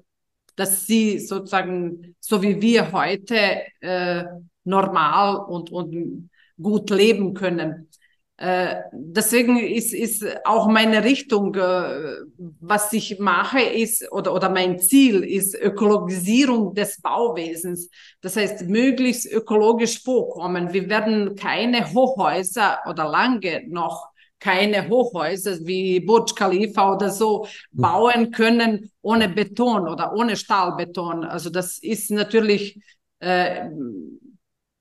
dass 0.55 0.85
sie 0.85 1.19
sozusagen, 1.19 2.15
so 2.19 2.41
wie 2.41 2.61
wir 2.61 2.91
heute, 2.91 3.61
äh, 3.81 4.23
normal 4.63 5.37
und, 5.37 5.71
und 5.71 6.29
gut 6.61 6.89
leben 6.89 7.33
können. 7.33 7.89
Äh, 8.37 8.81
deswegen 8.91 9.59
ist, 9.59 9.93
ist 9.93 10.25
auch 10.43 10.67
meine 10.67 11.03
Richtung, 11.03 11.53
äh, 11.55 12.15
was 12.59 12.91
ich 12.91 13.19
mache, 13.19 13.61
ist 13.61 14.11
oder, 14.11 14.33
oder 14.33 14.49
mein 14.49 14.79
Ziel 14.79 15.23
ist 15.23 15.55
Ökologisierung 15.55 16.73
des 16.73 16.99
Bauwesens. 16.99 17.89
Das 18.21 18.35
heißt, 18.35 18.67
möglichst 18.67 19.31
ökologisch 19.31 20.01
vorkommen. 20.01 20.73
Wir 20.73 20.89
werden 20.89 21.35
keine 21.35 21.93
Hochhäuser 21.93 22.79
oder 22.89 23.07
lange 23.07 23.63
noch 23.67 24.12
keine 24.43 24.89
Hochhäuser 24.89 25.59
wie 25.61 26.01
Burj 26.01 26.35
Khalifa 26.35 26.95
oder 26.95 27.09
so 27.09 27.47
bauen 27.71 28.29
können 28.31 28.91
ohne 29.01 29.29
Beton 29.29 29.87
oder 29.87 30.11
ohne 30.13 30.35
Stahlbeton. 30.35 31.23
Also 31.23 31.49
das 31.49 31.77
ist 31.77 32.11
natürlich, 32.11 32.81
äh, 33.19 33.69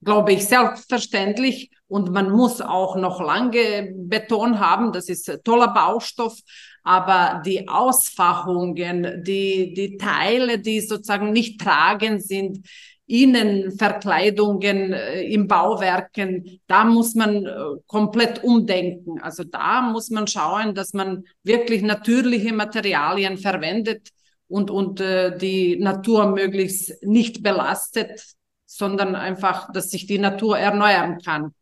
glaube 0.03 0.33
ich, 0.33 0.47
selbstverständlich. 0.47 1.71
Und 1.87 2.11
man 2.11 2.33
muss 2.33 2.61
auch 2.61 2.97
noch 2.97 3.21
lange 3.21 3.93
Beton 3.95 4.59
haben. 4.59 4.93
Das 4.93 5.09
ist 5.09 5.31
toller 5.45 5.69
Baustoff. 5.69 6.37
Aber 6.83 7.41
die 7.47 7.69
Ausfachungen, 7.69 9.23
die, 9.23 9.75
die 9.75 9.97
Teile, 9.97 10.59
die 10.59 10.81
sozusagen 10.81 11.31
nicht 11.31 11.61
tragend 11.61 12.25
sind, 12.25 12.67
Innenverkleidungen 13.07 14.93
äh, 14.93 15.23
im 15.23 15.49
Bauwerken, 15.49 16.61
da 16.67 16.85
muss 16.85 17.15
man 17.15 17.45
äh, 17.45 17.53
komplett 17.87 18.43
umdenken. 18.45 19.21
Also 19.21 19.45
da 19.45 19.83
muss 19.83 20.11
man 20.11 20.27
schauen, 20.27 20.75
dass 20.75 20.93
man 20.93 21.25
wirklich 21.43 21.83
natürliche 21.83 22.53
Materialien 22.53 23.39
verwendet 23.39 24.09
und, 24.49 24.71
und 24.71 25.01
äh, 25.01 25.37
die 25.37 25.77
Natur 25.77 26.27
möglichst 26.27 27.03
nicht 27.03 27.43
belastet, 27.43 28.23
sondern 28.67 29.15
einfach, 29.15 29.73
dass 29.73 29.91
sich 29.91 30.07
die 30.07 30.19
Natur 30.19 30.59
erneuern 30.59 31.19
kann. 31.19 31.53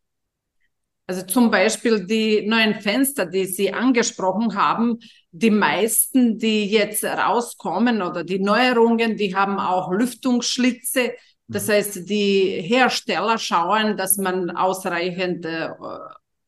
Also 1.07 1.25
zum 1.25 1.51
Beispiel 1.51 2.05
die 2.05 2.47
neuen 2.47 2.75
Fenster, 2.75 3.25
die 3.25 3.43
Sie 3.43 3.73
angesprochen 3.73 4.55
haben, 4.55 4.99
die 5.31 5.49
meisten, 5.49 6.37
die 6.37 6.65
jetzt 6.65 7.03
rauskommen 7.03 8.01
oder 8.01 8.23
die 8.23 8.39
Neuerungen, 8.39 9.17
die 9.17 9.35
haben 9.35 9.59
auch 9.59 9.91
Lüftungsschlitze. 9.91 11.11
Das 11.51 11.67
heißt, 11.67 12.09
die 12.09 12.61
Hersteller 12.61 13.37
schauen, 13.37 13.97
dass 13.97 14.17
man 14.17 14.51
ausreichend 14.51 15.45
äh, 15.45 15.69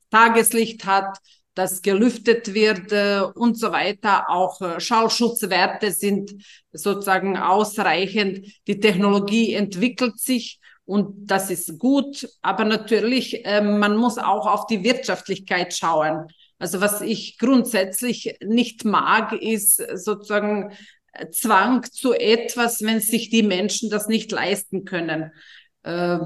Tageslicht 0.10 0.86
hat, 0.86 1.18
dass 1.56 1.82
gelüftet 1.82 2.54
wird 2.54 2.92
äh, 2.92 3.22
und 3.36 3.60
so 3.60 3.72
weiter. 3.72 4.30
Auch 4.30 4.62
äh, 4.62 4.80
Schallschutzwerte 4.80 5.92
sind 5.92 6.34
sozusagen 6.72 7.38
ausreichend. 7.38 8.48
Die 8.68 8.80
Technologie 8.80 9.54
entwickelt 9.54 10.20
sich 10.20 10.60
und 10.86 11.28
das 11.30 11.52
ist 11.52 11.78
gut. 11.80 12.28
Aber 12.42 12.64
natürlich, 12.66 13.46
äh, 13.46 13.62
man 13.62 13.98
muss 13.98 14.18
auch 14.18 14.48
auf 14.48 14.68
die 14.68 14.84
Wirtschaftlichkeit 14.84 15.74
schauen. 15.74 16.28
Also 16.60 16.80
was 16.80 17.02
ich 17.02 17.38
grundsätzlich 17.38 18.38
nicht 18.42 18.86
mag, 18.86 19.34
ist 19.34 19.84
sozusagen 19.96 20.72
Zwang 21.32 21.84
zu 21.84 22.14
etwas, 22.14 22.82
wenn 22.82 23.00
sich 23.00 23.30
die 23.30 23.44
Menschen 23.44 23.90
das 23.90 24.08
nicht 24.08 24.32
leisten 24.32 24.86
können. 24.86 25.32
Äh, 25.84 26.20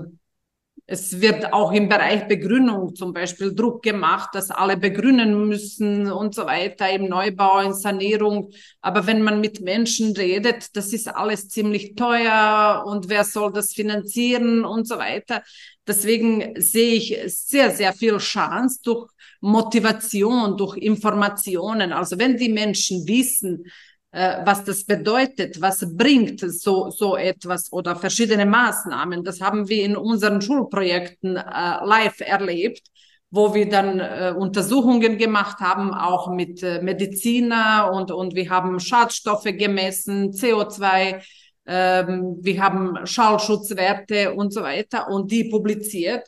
es 0.90 1.20
wird 1.20 1.52
auch 1.52 1.74
im 1.74 1.90
Bereich 1.90 2.30
Begrünung 2.30 2.96
zum 2.96 3.12
Beispiel 3.12 3.54
Druck 3.54 3.84
gemacht, 3.84 4.30
dass 4.34 4.52
alle 4.52 4.78
begrünen 4.78 5.50
müssen 5.50 6.10
und 6.10 6.34
so 6.34 6.46
weiter 6.46 6.90
im 6.90 7.10
Neubau, 7.10 7.60
in 7.60 7.74
Sanierung. 7.74 8.52
Aber 8.80 9.06
wenn 9.06 9.22
man 9.22 9.42
mit 9.42 9.60
Menschen 9.60 10.16
redet, 10.16 10.78
das 10.78 10.94
ist 10.94 11.10
alles 11.14 11.50
ziemlich 11.50 11.96
teuer 11.96 12.86
und 12.88 13.10
wer 13.10 13.26
soll 13.26 13.52
das 13.52 13.74
finanzieren 13.74 14.64
und 14.64 14.88
so 14.88 14.98
weiter. 14.98 15.44
Deswegen 15.86 16.54
sehe 16.62 16.96
ich 16.96 17.20
sehr, 17.26 17.72
sehr 17.72 17.92
viel 17.92 18.18
Chance 18.18 18.80
durch 18.82 19.10
Motivation, 19.42 20.56
durch 20.56 20.78
Informationen. 20.78 21.92
Also 21.92 22.18
wenn 22.18 22.38
die 22.38 22.50
Menschen 22.50 23.06
wissen, 23.10 23.66
äh, 24.18 24.44
was 24.46 24.64
das 24.64 24.84
bedeutet, 24.84 25.62
was 25.62 25.86
bringt 25.96 26.40
so, 26.40 26.90
so 26.90 27.16
etwas 27.16 27.72
oder 27.72 27.96
verschiedene 27.96 28.48
Maßnahmen. 28.48 29.24
Das 29.24 29.42
haben 29.42 29.70
wir 29.70 29.84
in 29.84 29.96
unseren 29.96 30.42
Schulprojekten 30.42 31.38
äh, 31.38 31.86
live 31.86 32.20
erlebt, 32.22 32.82
wo 33.30 33.54
wir 33.54 33.70
dann 33.70 34.00
äh, 34.00 34.34
Untersuchungen 34.36 35.20
gemacht 35.20 35.60
haben, 35.60 35.94
auch 35.94 36.32
mit 36.32 36.64
äh, 36.64 36.82
Mediziner 36.82 37.92
und, 37.94 38.10
und 38.10 38.34
wir 38.34 38.50
haben 38.50 38.80
Schadstoffe 38.80 39.44
gemessen, 39.44 40.32
CO2, 40.32 41.22
ähm, 41.68 42.38
wir 42.42 42.64
haben 42.64 43.06
Schallschutzwerte 43.06 44.34
und 44.34 44.52
so 44.52 44.64
weiter 44.64 45.10
und 45.10 45.32
die 45.32 45.44
publiziert. 45.44 46.28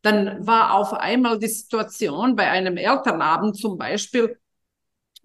Dann 0.00 0.46
war 0.46 0.72
auf 0.72 0.94
einmal 0.94 1.38
die 1.38 1.48
Situation 1.48 2.34
bei 2.34 2.48
einem 2.48 2.78
Elternabend 2.78 3.58
zum 3.58 3.76
Beispiel, 3.76 4.38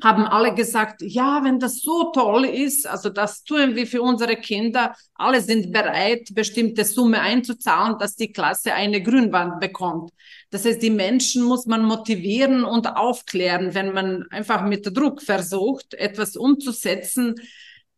haben 0.01 0.25
alle 0.25 0.53
gesagt, 0.55 1.01
ja, 1.01 1.41
wenn 1.43 1.59
das 1.59 1.81
so 1.81 2.11
toll 2.11 2.45
ist, 2.45 2.87
also 2.87 3.09
das 3.09 3.43
tun 3.43 3.75
wir 3.75 3.85
für 3.85 4.01
unsere 4.01 4.35
Kinder, 4.35 4.95
alle 5.15 5.41
sind 5.41 5.71
bereit, 5.71 6.29
bestimmte 6.33 6.85
Summe 6.85 7.21
einzuzahlen, 7.21 7.97
dass 7.99 8.15
die 8.15 8.31
Klasse 8.31 8.73
eine 8.73 9.03
Grünwand 9.03 9.59
bekommt. 9.59 10.11
Das 10.49 10.65
heißt, 10.65 10.81
die 10.81 10.89
Menschen 10.89 11.43
muss 11.43 11.65
man 11.65 11.83
motivieren 11.83 12.63
und 12.63 12.87
aufklären, 12.87 13.73
wenn 13.73 13.93
man 13.93 14.25
einfach 14.31 14.63
mit 14.65 14.85
Druck 14.97 15.21
versucht, 15.21 15.93
etwas 15.93 16.35
umzusetzen. 16.35 17.35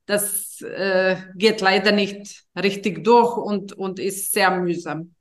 Das 0.06 0.62
äh, 0.62 1.16
geht 1.36 1.62
leider 1.62 1.94
nicht 1.94 2.44
richtig 2.62 3.04
durch 3.04 3.38
und, 3.38 3.74
und 3.74 4.00
ist 4.00 4.34
sehr 4.34 4.52
mühsam. 4.60 5.16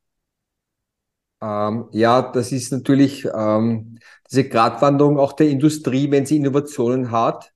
Ähm, 1.42 1.86
ja, 1.90 2.22
das 2.22 2.52
ist 2.52 2.70
natürlich 2.72 3.26
ähm, 3.34 3.98
diese 4.30 4.48
Gratwanderung 4.48 5.18
auch 5.18 5.32
der 5.32 5.48
Industrie, 5.48 6.10
wenn 6.10 6.24
sie 6.24 6.36
Innovationen 6.36 7.10
hat, 7.10 7.52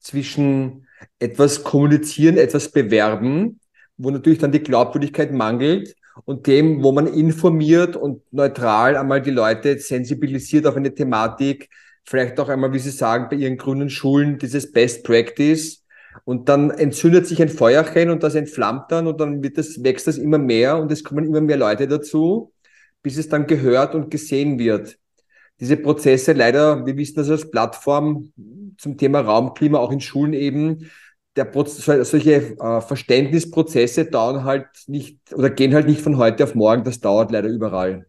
zwischen 0.00 0.86
etwas 1.20 1.62
kommunizieren, 1.62 2.36
etwas 2.36 2.70
bewerben, 2.70 3.60
wo 3.96 4.10
natürlich 4.10 4.40
dann 4.40 4.52
die 4.52 4.62
Glaubwürdigkeit 4.62 5.32
mangelt 5.32 5.94
und 6.24 6.46
dem, 6.48 6.82
wo 6.82 6.90
man 6.92 7.06
informiert 7.06 7.94
und 7.96 8.22
neutral 8.32 8.96
einmal 8.96 9.22
die 9.22 9.30
Leute 9.30 9.78
sensibilisiert 9.78 10.66
auf 10.66 10.76
eine 10.76 10.92
Thematik, 10.92 11.68
vielleicht 12.04 12.40
auch 12.40 12.48
einmal, 12.48 12.72
wie 12.72 12.78
Sie 12.80 12.90
sagen, 12.90 13.28
bei 13.30 13.36
Ihren 13.36 13.56
grünen 13.56 13.90
Schulen 13.90 14.38
dieses 14.38 14.72
Best 14.72 15.04
Practice. 15.04 15.84
Und 16.24 16.48
dann 16.48 16.70
entzündet 16.70 17.26
sich 17.28 17.40
ein 17.40 17.48
Feuerchen 17.48 18.10
und 18.10 18.24
das 18.24 18.34
entflammt 18.34 18.90
dann 18.90 19.06
und 19.06 19.20
dann 19.20 19.42
wird 19.42 19.56
das, 19.56 19.84
wächst 19.84 20.08
das 20.08 20.18
immer 20.18 20.38
mehr 20.38 20.76
und 20.78 20.90
es 20.90 21.04
kommen 21.04 21.24
immer 21.24 21.40
mehr 21.40 21.56
Leute 21.56 21.86
dazu, 21.86 22.52
bis 23.02 23.16
es 23.16 23.28
dann 23.28 23.46
gehört 23.46 23.94
und 23.94 24.10
gesehen 24.10 24.58
wird 24.58 24.98
diese 25.60 25.76
Prozesse 25.76 26.32
leider, 26.32 26.86
wir 26.86 26.96
wissen 26.96 27.16
das 27.16 27.30
als 27.30 27.50
Plattform 27.50 28.32
zum 28.78 28.96
Thema 28.96 29.20
Raumklima 29.20 29.78
auch 29.78 29.90
in 29.90 30.00
Schulen 30.00 30.32
eben, 30.32 30.90
der 31.36 31.44
Proz 31.44 31.84
solche 31.84 32.56
äh, 32.58 32.80
Verständnisprozesse 32.80 34.06
dauern 34.06 34.44
halt 34.44 34.66
nicht 34.86 35.18
oder 35.32 35.50
gehen 35.50 35.74
halt 35.74 35.86
nicht 35.86 36.00
von 36.00 36.16
heute 36.16 36.44
auf 36.44 36.54
morgen, 36.54 36.84
das 36.84 37.00
dauert 37.00 37.30
leider 37.30 37.48
überall. 37.48 38.06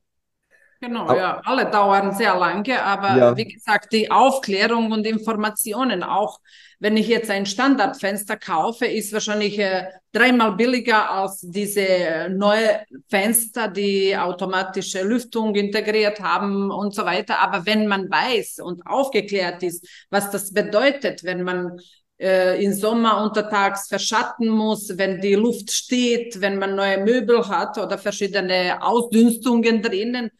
Genau, 0.81 1.01
aber, 1.01 1.17
ja, 1.17 1.41
alle 1.43 1.69
dauern 1.69 2.13
sehr 2.13 2.35
lange, 2.37 2.81
aber 2.81 3.17
ja. 3.17 3.37
wie 3.37 3.45
gesagt, 3.45 3.91
die 3.91 4.09
Aufklärung 4.09 4.91
und 4.91 5.05
Informationen, 5.05 6.03
auch 6.03 6.39
wenn 6.79 6.95
ich 6.95 7.07
jetzt 7.07 7.29
ein 7.29 7.45
Standardfenster 7.45 8.37
kaufe, 8.37 8.85
ist 8.85 9.11
wahrscheinlich 9.11 9.59
äh, 9.59 9.85
dreimal 10.13 10.53
billiger 10.55 11.11
als 11.11 11.41
diese 11.41 11.81
äh, 11.81 12.29
neue 12.29 12.81
Fenster, 13.09 13.67
die 13.67 14.17
automatische 14.17 15.03
Lüftung 15.03 15.53
integriert 15.55 16.21
haben 16.21 16.71
und 16.71 16.95
so 16.95 17.03
weiter. 17.03 17.39
Aber 17.39 17.65
wenn 17.65 17.87
man 17.87 18.09
weiß 18.09 18.59
und 18.59 18.87
aufgeklärt 18.87 19.61
ist, 19.61 19.85
was 20.09 20.31
das 20.31 20.53
bedeutet, 20.53 21.23
wenn 21.25 21.43
man 21.43 21.79
äh, 22.17 22.63
im 22.63 22.73
Sommer 22.73 23.23
untertags 23.23 23.87
verschatten 23.89 24.47
muss, 24.47 24.97
wenn 24.97 25.19
die 25.19 25.35
Luft 25.35 25.71
steht, 25.71 26.39
wenn 26.39 26.59
man 26.59 26.75
neue 26.75 27.03
Möbel 27.03 27.47
hat 27.47 27.77
oder 27.77 27.97
verschiedene 27.97 28.81
Ausdünstungen 28.81 29.81
drinnen, 29.81 30.31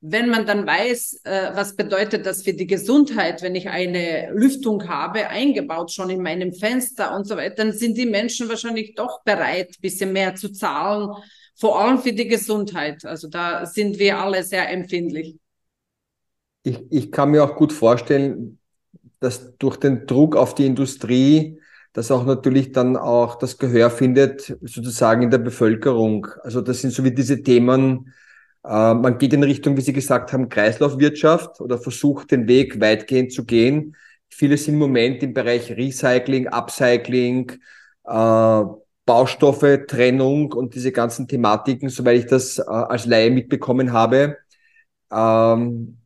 wenn 0.00 0.28
man 0.28 0.46
dann 0.46 0.66
weiß, 0.66 1.22
äh, 1.24 1.50
was 1.54 1.74
bedeutet 1.74 2.24
das 2.24 2.42
für 2.42 2.52
die 2.52 2.68
Gesundheit, 2.68 3.42
wenn 3.42 3.56
ich 3.56 3.68
eine 3.68 4.30
Lüftung 4.32 4.88
habe, 4.88 5.28
eingebaut 5.28 5.90
schon 5.90 6.10
in 6.10 6.22
meinem 6.22 6.52
Fenster 6.52 7.16
und 7.16 7.26
so 7.26 7.36
weiter, 7.36 7.56
dann 7.56 7.72
sind 7.72 7.98
die 7.98 8.06
Menschen 8.06 8.48
wahrscheinlich 8.48 8.94
doch 8.94 9.22
bereit, 9.24 9.70
ein 9.70 9.80
bisschen 9.80 10.12
mehr 10.12 10.36
zu 10.36 10.52
zahlen, 10.52 11.10
vor 11.56 11.80
allem 11.80 11.98
für 11.98 12.12
die 12.12 12.28
Gesundheit. 12.28 13.04
Also 13.04 13.28
da 13.28 13.66
sind 13.66 13.98
wir 13.98 14.18
alle 14.18 14.44
sehr 14.44 14.70
empfindlich. 14.70 15.36
Ich, 16.62 16.78
ich 16.90 17.10
kann 17.10 17.32
mir 17.32 17.42
auch 17.42 17.56
gut 17.56 17.72
vorstellen, 17.72 18.58
dass 19.18 19.56
durch 19.56 19.76
den 19.78 20.06
Druck 20.06 20.36
auf 20.36 20.54
die 20.54 20.66
Industrie, 20.66 21.58
dass 21.92 22.12
auch 22.12 22.24
natürlich 22.24 22.70
dann 22.70 22.96
auch 22.96 23.36
das 23.36 23.58
Gehör 23.58 23.90
findet, 23.90 24.56
sozusagen 24.62 25.22
in 25.22 25.30
der 25.30 25.38
Bevölkerung. 25.38 26.28
Also 26.44 26.60
das 26.60 26.82
sind 26.82 26.92
so 26.92 27.02
wie 27.02 27.12
diese 27.12 27.42
Themen, 27.42 28.12
man 28.72 29.18
geht 29.18 29.32
in 29.32 29.42
Richtung, 29.42 29.76
wie 29.76 29.80
Sie 29.80 29.92
gesagt 29.92 30.32
haben, 30.32 30.48
Kreislaufwirtschaft 30.48 31.60
oder 31.60 31.78
versucht 31.78 32.30
den 32.30 32.48
Weg 32.48 32.80
weitgehend 32.80 33.32
zu 33.32 33.44
gehen. 33.44 33.96
Viele 34.28 34.56
sind 34.58 34.74
im 34.74 34.80
Moment 34.80 35.22
im 35.22 35.32
Bereich 35.32 35.70
Recycling, 35.70 36.48
Upcycling, 36.48 37.52
äh, 38.04 38.62
Baustoffe, 39.06 39.86
Trennung 39.86 40.52
und 40.52 40.74
diese 40.74 40.92
ganzen 40.92 41.26
Thematiken, 41.26 41.88
soweit 41.88 42.18
ich 42.18 42.26
das 42.26 42.58
äh, 42.58 42.62
als 42.64 43.06
Laie 43.06 43.30
mitbekommen 43.30 43.92
habe. 43.92 44.36
Ähm, 45.10 45.98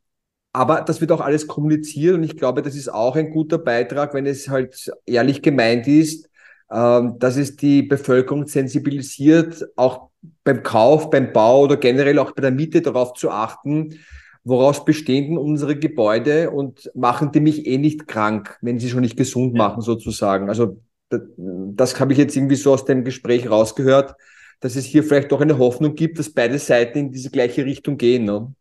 aber 0.53 0.81
das 0.81 1.01
wird 1.01 1.11
auch 1.11 1.19
alles 1.19 1.47
kommuniziert 1.47 2.15
und 2.15 2.23
ich 2.23 2.37
glaube, 2.37 2.61
das 2.61 2.75
ist 2.75 2.87
auch 2.87 3.15
ein 3.15 3.31
guter 3.31 3.57
Beitrag, 3.57 4.13
wenn 4.13 4.25
es 4.25 4.47
halt 4.47 4.91
ehrlich 5.05 5.41
gemeint 5.41 5.87
ist, 5.87 6.29
dass 6.73 7.37
es 7.37 7.55
die 7.55 7.83
Bevölkerung 7.83 8.47
sensibilisiert, 8.47 9.63
auch 9.75 10.09
beim 10.43 10.63
Kauf, 10.63 11.11
beim 11.11 11.31
Bau 11.31 11.61
oder 11.61 11.77
generell 11.77 12.17
auch 12.17 12.31
bei 12.31 12.41
der 12.41 12.49
Miete 12.49 12.81
darauf 12.81 13.13
zu 13.13 13.29
achten, 13.29 13.99
woraus 14.43 14.83
bestehen 14.83 15.27
denn 15.27 15.37
unsere 15.37 15.77
Gebäude 15.77 16.49
und 16.49 16.91
machen 16.95 17.31
die 17.31 17.41
mich 17.41 17.67
eh 17.67 17.77
nicht 17.77 18.07
krank, 18.07 18.57
wenn 18.61 18.79
sie 18.79 18.89
schon 18.89 19.01
nicht 19.01 19.17
gesund 19.17 19.53
machen 19.53 19.81
sozusagen. 19.81 20.49
Also 20.49 20.81
das, 21.09 21.21
das 21.37 21.99
habe 21.99 22.13
ich 22.13 22.17
jetzt 22.17 22.35
irgendwie 22.35 22.55
so 22.55 22.73
aus 22.73 22.85
dem 22.85 23.03
Gespräch 23.03 23.49
rausgehört, 23.49 24.15
dass 24.59 24.75
es 24.75 24.85
hier 24.85 25.03
vielleicht 25.03 25.31
doch 25.31 25.41
eine 25.41 25.59
Hoffnung 25.59 25.93
gibt, 25.93 26.17
dass 26.17 26.31
beide 26.31 26.57
Seiten 26.57 26.97
in 26.97 27.11
diese 27.11 27.29
gleiche 27.29 27.65
Richtung 27.65 27.97
gehen. 27.97 28.25
Ne? 28.25 28.51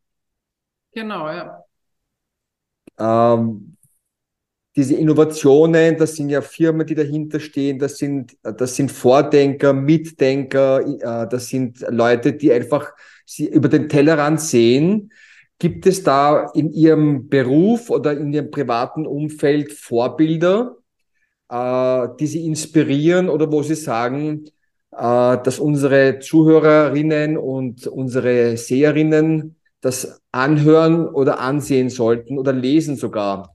Genau, 0.92 1.28
ja. 1.28 1.64
Ähm, 2.98 3.76
diese 4.74 4.94
Innovationen, 4.94 5.98
das 5.98 6.16
sind 6.16 6.30
ja 6.30 6.40
Firmen, 6.40 6.86
die 6.86 6.94
dahinter 6.94 7.40
stehen, 7.40 7.78
das 7.78 7.98
sind, 7.98 8.36
das 8.42 8.74
sind 8.74 8.90
Vordenker, 8.90 9.72
Mitdenker, 9.72 10.80
äh, 10.80 11.28
das 11.28 11.48
sind 11.48 11.84
Leute, 11.90 12.32
die 12.32 12.52
einfach 12.52 12.92
sie 13.26 13.48
über 13.48 13.68
den 13.68 13.88
Tellerrand 13.88 14.40
sehen. 14.40 15.12
Gibt 15.58 15.86
es 15.86 16.02
da 16.02 16.50
in 16.54 16.72
Ihrem 16.72 17.28
Beruf 17.28 17.90
oder 17.90 18.16
in 18.16 18.32
Ihrem 18.32 18.50
privaten 18.50 19.06
Umfeld 19.06 19.72
Vorbilder, 19.72 20.76
äh, 21.50 22.08
die 22.18 22.26
Sie 22.26 22.46
inspirieren 22.46 23.28
oder 23.28 23.52
wo 23.52 23.62
Sie 23.62 23.74
sagen, 23.74 24.46
äh, 24.90 25.38
dass 25.42 25.58
unsere 25.58 26.18
Zuhörerinnen 26.18 27.36
und 27.36 27.86
unsere 27.86 28.56
Seherinnen 28.56 29.56
das 29.82 30.22
anhören 30.32 31.06
oder 31.08 31.40
ansehen 31.40 31.90
sollten 31.90 32.38
oder 32.38 32.54
lesen 32.54 32.96
sogar? 32.96 33.51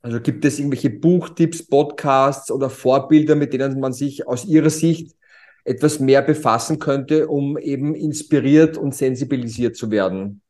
Also 0.00 0.20
gibt 0.20 0.44
es 0.44 0.58
irgendwelche 0.58 0.90
Buchtipps, 0.90 1.66
Podcasts 1.66 2.50
oder 2.50 2.70
Vorbilder, 2.70 3.34
mit 3.34 3.52
denen 3.52 3.80
man 3.80 3.92
sich 3.92 4.26
aus 4.26 4.44
Ihrer 4.44 4.70
Sicht 4.70 5.16
etwas 5.64 6.00
mehr 6.00 6.22
befassen 6.22 6.78
könnte, 6.78 7.28
um 7.28 7.58
eben 7.58 7.94
inspiriert 7.94 8.78
und 8.78 8.94
sensibilisiert 8.94 9.76
zu 9.76 9.90
werden? 9.90 10.40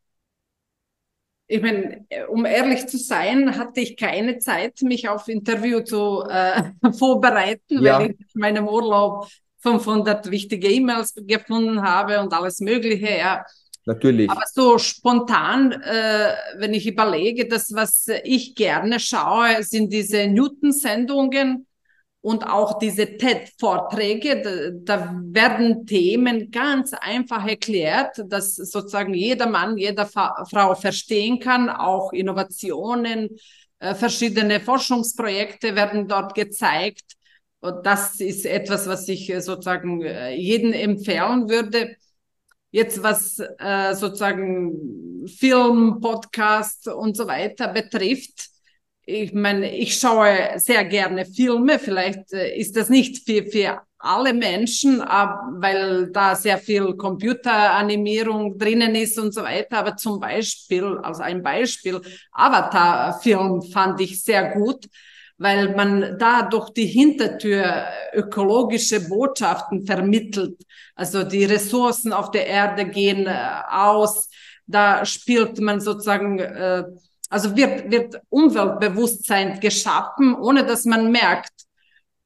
Ich 1.51 1.63
meine, 1.63 2.05
um 2.29 2.45
ehrlich 2.45 2.87
zu 2.87 2.99
sein, 2.99 3.57
hatte 3.57 3.81
ich 3.81 3.97
keine 3.97 4.39
Zeit, 4.39 4.83
mich 4.83 5.09
auf 5.09 5.29
Interview 5.29 5.81
zu 5.81 6.23
äh, 6.29 6.63
vorbereiten, 6.93 7.83
ja. 7.83 7.99
weil 7.99 8.11
ich 8.11 8.35
in 8.35 8.41
meinem 8.41 8.69
Urlaub 8.69 9.27
500 9.61 10.31
wichtige 10.31 10.69
E-Mails 10.69 11.15
gefunden 11.17 11.83
habe 11.83 12.21
und 12.21 12.33
alles 12.35 12.61
Mögliche. 12.61 13.17
Ja. 13.17 13.45
Natürlich. 13.89 14.31
Aber 14.31 14.43
so 14.53 14.77
spontan, 14.77 15.73
äh, 15.73 16.35
wenn 16.59 16.75
ich 16.75 16.87
überlege, 16.87 17.49
das, 17.49 17.73
was 17.73 18.07
ich 18.23 18.55
gerne 18.55 19.01
schaue, 19.01 19.63
sind 19.63 19.95
diese 19.95 20.27
Newton-Sendungen 20.27 21.67
und 22.21 22.47
auch 22.47 22.79
diese 22.79 23.17
TED-Vorträge. 23.17 24.43
Da, 24.85 24.99
da, 24.99 25.15
werden 25.23 25.87
Themen 25.87 26.51
ganz 26.51 26.93
einfach 26.93 27.47
erklärt, 27.47 28.23
dass 28.27 28.57
sozusagen 28.57 29.15
jeder 29.15 29.47
Mann, 29.49 29.79
jede 29.79 30.05
Frau 30.05 30.75
verstehen 30.75 31.41
kann. 31.41 31.71
Auch 31.71 32.13
Innovationen, 32.13 33.31
äh, 33.79 33.95
verschiedene 33.95 34.61
Forschungsprojekte 34.61 35.75
werden 35.75 36.07
dort 36.07 36.35
gezeigt. 36.35 37.15
Und 37.61 37.87
das 37.87 38.21
ist 38.21 38.45
etwas, 38.45 38.87
was 38.87 39.09
ich 39.09 39.31
äh, 39.31 39.41
sozusagen 39.41 40.03
äh, 40.03 40.35
jedem 40.35 40.75
empfehlen 40.75 41.49
würde. 41.49 41.97
Jetzt 42.71 43.03
was 43.03 43.39
äh, 43.59 43.95
sozusagen 43.95 45.27
Film, 45.27 46.01
Podcast 46.01 46.89
und 46.89 47.17
so 47.17 47.27
weiter 47.27 47.69
betrifft, 47.69 48.51
ich 49.11 49.33
meine, 49.33 49.75
ich 49.75 49.97
schaue 49.99 50.53
sehr 50.57 50.85
gerne 50.85 51.25
Filme. 51.25 51.79
Vielleicht 51.79 52.31
äh, 52.35 52.55
ist 52.59 52.77
das 52.77 52.91
nicht 52.91 53.25
für, 53.25 53.43
für 53.51 53.81
alle 53.99 54.35
Menschen, 54.35 55.01
weil 55.01 56.11
da 56.13 56.35
sehr 56.35 56.59
viel 56.59 56.95
Computeranimierung 56.95 58.59
drinnen 58.59 58.95
ist 58.95 59.19
und 59.19 59.33
so 59.33 59.43
weiter. 59.43 59.79
Aber 59.79 59.97
zum 59.97 60.21
Beispiel, 60.21 60.99
also 61.03 61.23
ein 61.23 61.43
Beispiel, 61.43 62.03
Avatar-Film 62.33 63.63
fand 63.63 63.99
ich 64.03 64.23
sehr 64.23 64.51
gut, 64.53 64.85
weil 65.39 65.75
man 65.75 66.19
da 66.19 66.43
durch 66.43 66.71
die 66.71 66.87
Hintertür 66.87 67.85
ökologische 68.13 69.09
Botschaften 69.09 69.87
vermittelt. 69.87 70.61
Also 70.97 71.23
die 71.23 71.45
Ressourcen 71.45 72.13
auf 72.13 72.33
der 72.33 72.47
Erde 72.49 72.85
gehen 72.87 73.27
äh, 73.27 73.63
aus. 73.71 74.29
Da 74.67 75.07
spielt 75.07 75.61
man 75.61 75.81
sozusagen, 75.81 76.41
äh, 76.41 76.85
also 77.31 77.57
wird, 77.57 77.91
wird 77.91 78.21
Umweltbewusstsein 78.29 79.61
geschaffen, 79.61 80.35
ohne 80.35 80.67
dass 80.67 80.85
man 80.85 81.11
merkt. 81.13 81.53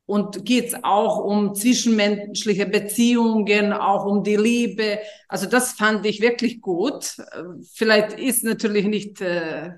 Und 0.06 0.44
geht 0.44 0.68
es 0.68 0.74
auch 0.82 1.18
um 1.18 1.54
zwischenmenschliche 1.54 2.66
Beziehungen, 2.66 3.72
auch 3.72 4.04
um 4.04 4.24
die 4.24 4.36
Liebe. 4.36 4.98
Also 5.28 5.46
das 5.46 5.72
fand 5.72 6.04
ich 6.06 6.20
wirklich 6.20 6.60
gut. 6.60 7.16
Vielleicht 7.72 8.18
ist 8.18 8.42
natürlich 8.42 8.86
nicht 8.86 9.20
äh, 9.20 9.70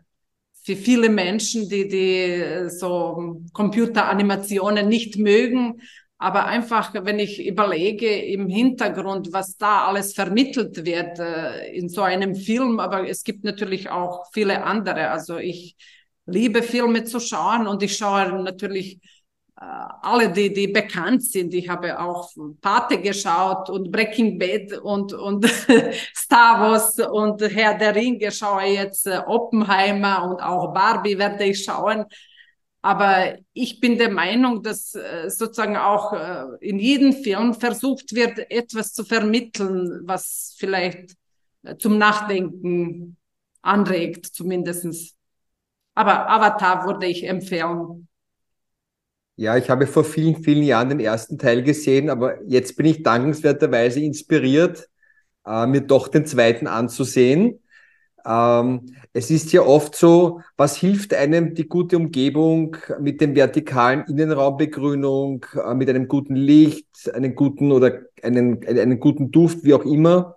für 0.64 0.76
viele 0.76 1.10
Menschen, 1.10 1.68
die, 1.68 1.88
die 1.88 2.70
so 2.70 3.42
Computeranimationen 3.52 4.88
nicht 4.88 5.18
mögen. 5.18 5.80
Aber 6.16 6.46
einfach, 6.46 6.94
wenn 6.94 7.18
ich 7.18 7.46
überlege 7.46 8.08
im 8.08 8.48
Hintergrund, 8.48 9.32
was 9.32 9.58
da 9.58 9.86
alles 9.86 10.14
vermittelt 10.14 10.86
wird 10.86 11.18
äh, 11.18 11.70
in 11.74 11.88
so 11.90 12.00
einem 12.02 12.34
Film, 12.34 12.80
aber 12.80 13.06
es 13.06 13.24
gibt 13.24 13.44
natürlich 13.44 13.90
auch 13.90 14.24
viele 14.32 14.64
andere. 14.64 15.10
Also 15.10 15.36
ich 15.36 15.76
liebe 16.24 16.62
Filme 16.62 17.04
zu 17.04 17.20
schauen 17.20 17.66
und 17.66 17.82
ich 17.82 17.96
schaue 17.96 18.42
natürlich 18.42 19.00
äh, 19.02 19.13
alle, 20.02 20.30
die, 20.30 20.52
die 20.52 20.68
bekannt 20.68 21.22
sind. 21.22 21.54
Ich 21.54 21.68
habe 21.68 21.98
auch 21.98 22.30
Pate 22.60 23.00
geschaut 23.00 23.70
und 23.70 23.90
Breaking 23.90 24.38
Bad 24.38 24.72
und, 24.78 25.12
und 25.12 25.46
Star 26.14 26.60
Wars 26.60 26.98
und 26.98 27.40
Herr 27.40 27.78
der 27.78 27.94
Ringe 27.94 28.30
schaue 28.30 28.64
jetzt 28.64 29.06
äh, 29.06 29.20
Oppenheimer 29.26 30.28
und 30.28 30.40
auch 30.40 30.72
Barbie 30.72 31.18
werde 31.18 31.44
ich 31.44 31.64
schauen. 31.64 32.04
Aber 32.82 33.38
ich 33.54 33.80
bin 33.80 33.96
der 33.96 34.10
Meinung, 34.10 34.62
dass 34.62 34.94
äh, 34.94 35.30
sozusagen 35.30 35.76
auch 35.76 36.12
in 36.60 36.78
jedem 36.78 37.12
Film 37.14 37.54
versucht 37.54 38.14
wird, 38.14 38.38
etwas 38.50 38.92
zu 38.92 39.04
vermitteln, 39.04 40.02
was 40.04 40.54
vielleicht 40.58 41.14
zum 41.78 41.96
Nachdenken 41.96 43.16
anregt, 43.62 44.26
zumindestens. 44.26 45.14
Aber 45.94 46.28
Avatar 46.28 46.86
würde 46.86 47.06
ich 47.06 47.26
empfehlen. 47.26 48.08
Ja, 49.36 49.56
ich 49.56 49.68
habe 49.68 49.86
vor 49.86 50.04
vielen, 50.04 50.36
vielen 50.42 50.62
Jahren 50.62 50.90
den 50.90 51.00
ersten 51.00 51.38
Teil 51.38 51.62
gesehen, 51.64 52.08
aber 52.08 52.40
jetzt 52.44 52.76
bin 52.76 52.86
ich 52.86 53.02
dankenswerterweise 53.02 54.00
inspiriert, 54.00 54.88
äh, 55.46 55.66
mir 55.66 55.80
doch 55.82 56.08
den 56.08 56.26
zweiten 56.26 56.68
anzusehen. 56.68 57.60
Ähm, 58.26 58.94
es 59.12 59.30
ist 59.30 59.52
ja 59.52 59.62
oft 59.62 59.96
so, 59.96 60.40
was 60.56 60.76
hilft 60.76 61.14
einem 61.14 61.54
die 61.54 61.68
gute 61.68 61.96
Umgebung 61.96 62.76
mit 63.00 63.20
dem 63.20 63.34
vertikalen 63.36 64.04
Innenraumbegrünung, 64.06 65.46
äh, 65.54 65.74
mit 65.74 65.90
einem 65.90 66.08
guten 66.08 66.36
Licht, 66.36 66.88
einen 67.14 67.34
guten 67.34 67.72
oder 67.72 68.00
einen, 68.22 68.66
einen 68.66 69.00
guten 69.00 69.32
Duft, 69.32 69.64
wie 69.64 69.74
auch 69.74 69.84
immer, 69.84 70.36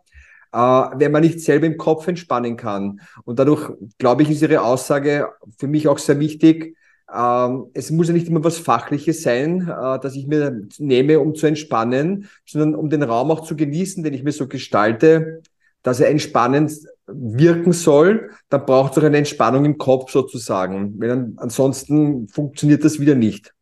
äh, 0.53 0.57
wenn 0.57 1.11
man 1.11 1.21
nicht 1.23 1.41
selber 1.41 1.67
im 1.67 1.77
Kopf 1.77 2.07
entspannen 2.07 2.57
kann. 2.57 3.01
Und 3.25 3.39
dadurch, 3.39 3.71
glaube 3.99 4.23
ich, 4.23 4.31
ist 4.31 4.41
Ihre 4.41 4.61
Aussage 4.61 5.29
für 5.57 5.67
mich 5.67 5.87
auch 5.87 5.99
sehr 5.99 6.19
wichtig, 6.19 6.75
ähm, 7.13 7.67
es 7.73 7.89
muss 7.91 8.07
ja 8.07 8.13
nicht 8.13 8.27
immer 8.27 8.43
was 8.43 8.57
Fachliches 8.57 9.21
sein, 9.23 9.61
äh, 9.61 9.99
das 9.99 10.15
ich 10.15 10.27
mir 10.27 10.67
nehme, 10.77 11.19
um 11.19 11.35
zu 11.35 11.47
entspannen, 11.47 12.29
sondern 12.45 12.75
um 12.75 12.89
den 12.89 13.03
Raum 13.03 13.31
auch 13.31 13.41
zu 13.41 13.55
genießen, 13.55 14.03
den 14.03 14.13
ich 14.13 14.23
mir 14.23 14.33
so 14.33 14.47
gestalte, 14.47 15.41
dass 15.83 15.99
er 15.99 16.09
entspannend 16.09 16.73
wirken 17.07 17.71
soll. 17.71 18.31
Dann 18.49 18.65
braucht 18.65 18.91
es 18.91 18.97
auch 18.97 19.07
eine 19.07 19.17
Entspannung 19.17 19.63
im 19.63 19.77
Kopf 19.77 20.11
sozusagen. 20.11 20.99
Wenn, 20.99 21.35
ansonsten 21.37 22.27
funktioniert 22.27 22.83
das 22.83 22.99
wieder 22.99 23.15
nicht. 23.15 23.53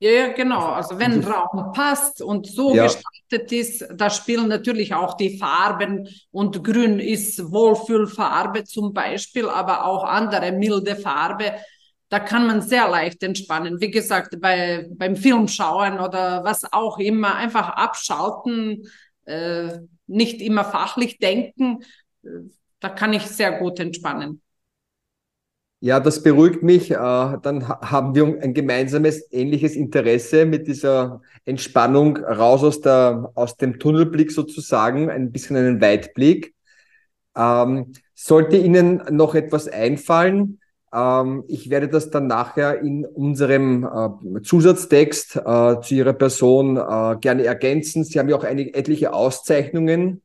Ja, 0.00 0.32
genau. 0.32 0.66
Also 0.66 0.98
wenn 0.98 1.14
also, 1.14 1.30
Raum 1.30 1.72
passt 1.72 2.22
und 2.22 2.46
so 2.46 2.74
ja. 2.74 2.84
gestaltet 2.84 3.52
ist, 3.52 3.86
da 3.94 4.10
spielen 4.10 4.48
natürlich 4.48 4.94
auch 4.94 5.14
die 5.14 5.38
Farben 5.38 6.08
und 6.30 6.62
Grün 6.62 7.00
ist 7.00 7.50
Wohlfühlfarbe 7.50 8.64
zum 8.64 8.92
Beispiel, 8.92 9.48
aber 9.48 9.84
auch 9.84 10.04
andere 10.04 10.52
milde 10.52 10.94
Farbe 10.94 11.52
da 12.08 12.18
kann 12.18 12.46
man 12.46 12.62
sehr 12.62 12.88
leicht 12.88 13.22
entspannen. 13.22 13.80
Wie 13.80 13.90
gesagt, 13.90 14.40
bei, 14.40 14.88
beim 14.92 15.16
Filmschauen 15.16 15.98
oder 16.00 16.42
was 16.44 16.72
auch 16.72 16.98
immer, 16.98 17.34
einfach 17.34 17.68
abschalten, 17.70 18.88
äh, 19.26 19.78
nicht 20.06 20.40
immer 20.40 20.64
fachlich 20.64 21.18
denken. 21.18 21.80
Da 22.80 22.88
kann 22.88 23.12
ich 23.12 23.22
sehr 23.22 23.58
gut 23.58 23.78
entspannen. 23.78 24.40
Ja, 25.80 26.00
das 26.00 26.22
beruhigt 26.22 26.62
mich. 26.62 26.90
Äh, 26.90 26.94
dann 26.96 27.68
haben 27.68 28.14
wir 28.14 28.24
ein 28.42 28.52
gemeinsames 28.52 29.30
ähnliches 29.30 29.76
Interesse 29.76 30.44
mit 30.44 30.66
dieser 30.66 31.20
Entspannung 31.44 32.16
raus 32.16 32.64
aus, 32.64 32.80
der, 32.80 33.30
aus 33.34 33.56
dem 33.56 33.78
Tunnelblick 33.78 34.32
sozusagen, 34.32 35.08
ein 35.08 35.30
bisschen 35.30 35.56
einen 35.56 35.80
Weitblick. 35.80 36.54
Ähm, 37.36 37.92
sollte 38.14 38.56
Ihnen 38.56 39.02
noch 39.10 39.36
etwas 39.36 39.68
einfallen, 39.68 40.58
ich 41.48 41.68
werde 41.68 41.88
das 41.88 42.08
dann 42.08 42.26
nachher 42.28 42.80
in 42.80 43.04
unserem 43.04 43.84
äh, 43.84 44.40
Zusatztext 44.40 45.36
äh, 45.36 45.80
zu 45.82 45.94
Ihrer 45.94 46.14
Person 46.14 46.78
äh, 46.78 47.16
gerne 47.20 47.44
ergänzen. 47.44 48.04
Sie 48.04 48.18
haben 48.18 48.30
ja 48.30 48.36
auch 48.36 48.44
einige, 48.44 48.72
etliche 48.72 49.12
Auszeichnungen, 49.12 50.22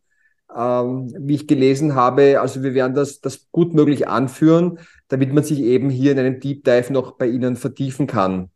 ähm, 0.55 1.14
wie 1.20 1.36
ich 1.36 1.47
gelesen 1.47 1.95
habe. 1.95 2.39
Also 2.39 2.64
wir 2.64 2.74
werden 2.74 2.93
das, 2.93 3.20
das 3.20 3.49
gut 3.51 3.74
möglich 3.74 4.07
anführen, 4.07 4.80
damit 5.09 5.34
man 5.34 5.43
sich 5.43 5.59
eben 5.59 5.89
hier 5.89 6.14
in 6.14 6.20
einem 6.20 6.39
Deep 6.39 6.64
Dive 6.64 6.93
noch 6.93 7.18
bei 7.18 7.28
Ihnen 7.28 7.57
vertiefen 7.57 8.07
kann. 8.07 8.49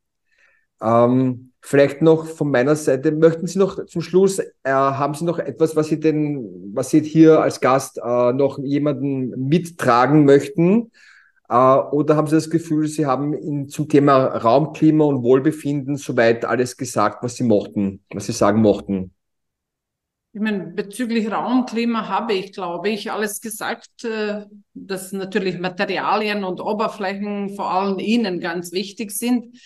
Ähm, 0.82 1.51
vielleicht 1.60 2.01
noch 2.01 2.26
von 2.26 2.49
meiner 2.49 2.78
Seite, 2.78 3.12
möchten 3.12 3.47
Sie 3.47 3.60
noch 3.60 3.86
zum 3.86 4.01
Schluss, 4.01 4.41
haben 4.64 5.14
Sie 5.14 5.26
noch 5.26 5.39
etwas, 5.39 5.76
was 5.76 5.88
Sie 5.88 5.99
denn, 5.99 6.72
was 6.74 6.89
Sie 6.89 7.01
hier 7.01 7.41
als 7.41 7.60
Gast 7.60 7.97
noch 7.97 8.60
jemanden 8.60 9.49
mittragen 9.49 10.24
möchten? 10.24 10.91
Äh, 11.50 11.56
oder 11.56 12.16
haben 12.16 12.28
Sie 12.28 12.36
das 12.36 12.50
Gefühl, 12.50 12.88
Sie 12.88 13.06
haben 13.06 13.34
in, 13.34 13.70
zum 13.70 13.88
Thema 13.88 14.26
Raumklima 14.26 15.06
und 15.06 15.24
Wohlbefinden 15.24 15.95
soweit 15.95 16.45
alles 16.45 16.78
gesagt, 16.78 17.24
was 17.24 17.36
Sie 17.36 17.43
mochten, 17.43 18.04
was 18.12 18.26
Sie 18.26 18.34
sagen 18.34 18.62
mochten? 18.62 19.14
Ich 20.34 20.41
meine, 20.41 20.68
bezüglich 20.68 21.32
Raumklima 21.32 22.08
habe 22.10 22.34
ich, 22.34 22.54
glaube 22.54 22.89
ich, 22.89 23.12
alles 23.12 23.41
gesagt, 23.41 24.04
äh, 24.04 24.45
dass 24.74 25.12
natürlich 25.12 25.58
Materialien 25.58 26.43
und 26.43 26.62
Oberflächen 26.62 27.56
vor 27.56 27.72
allem 27.72 27.98
Ihnen 27.98 28.39
ganz 28.39 28.72
wichtig 28.72 29.12
sind. 29.12 29.58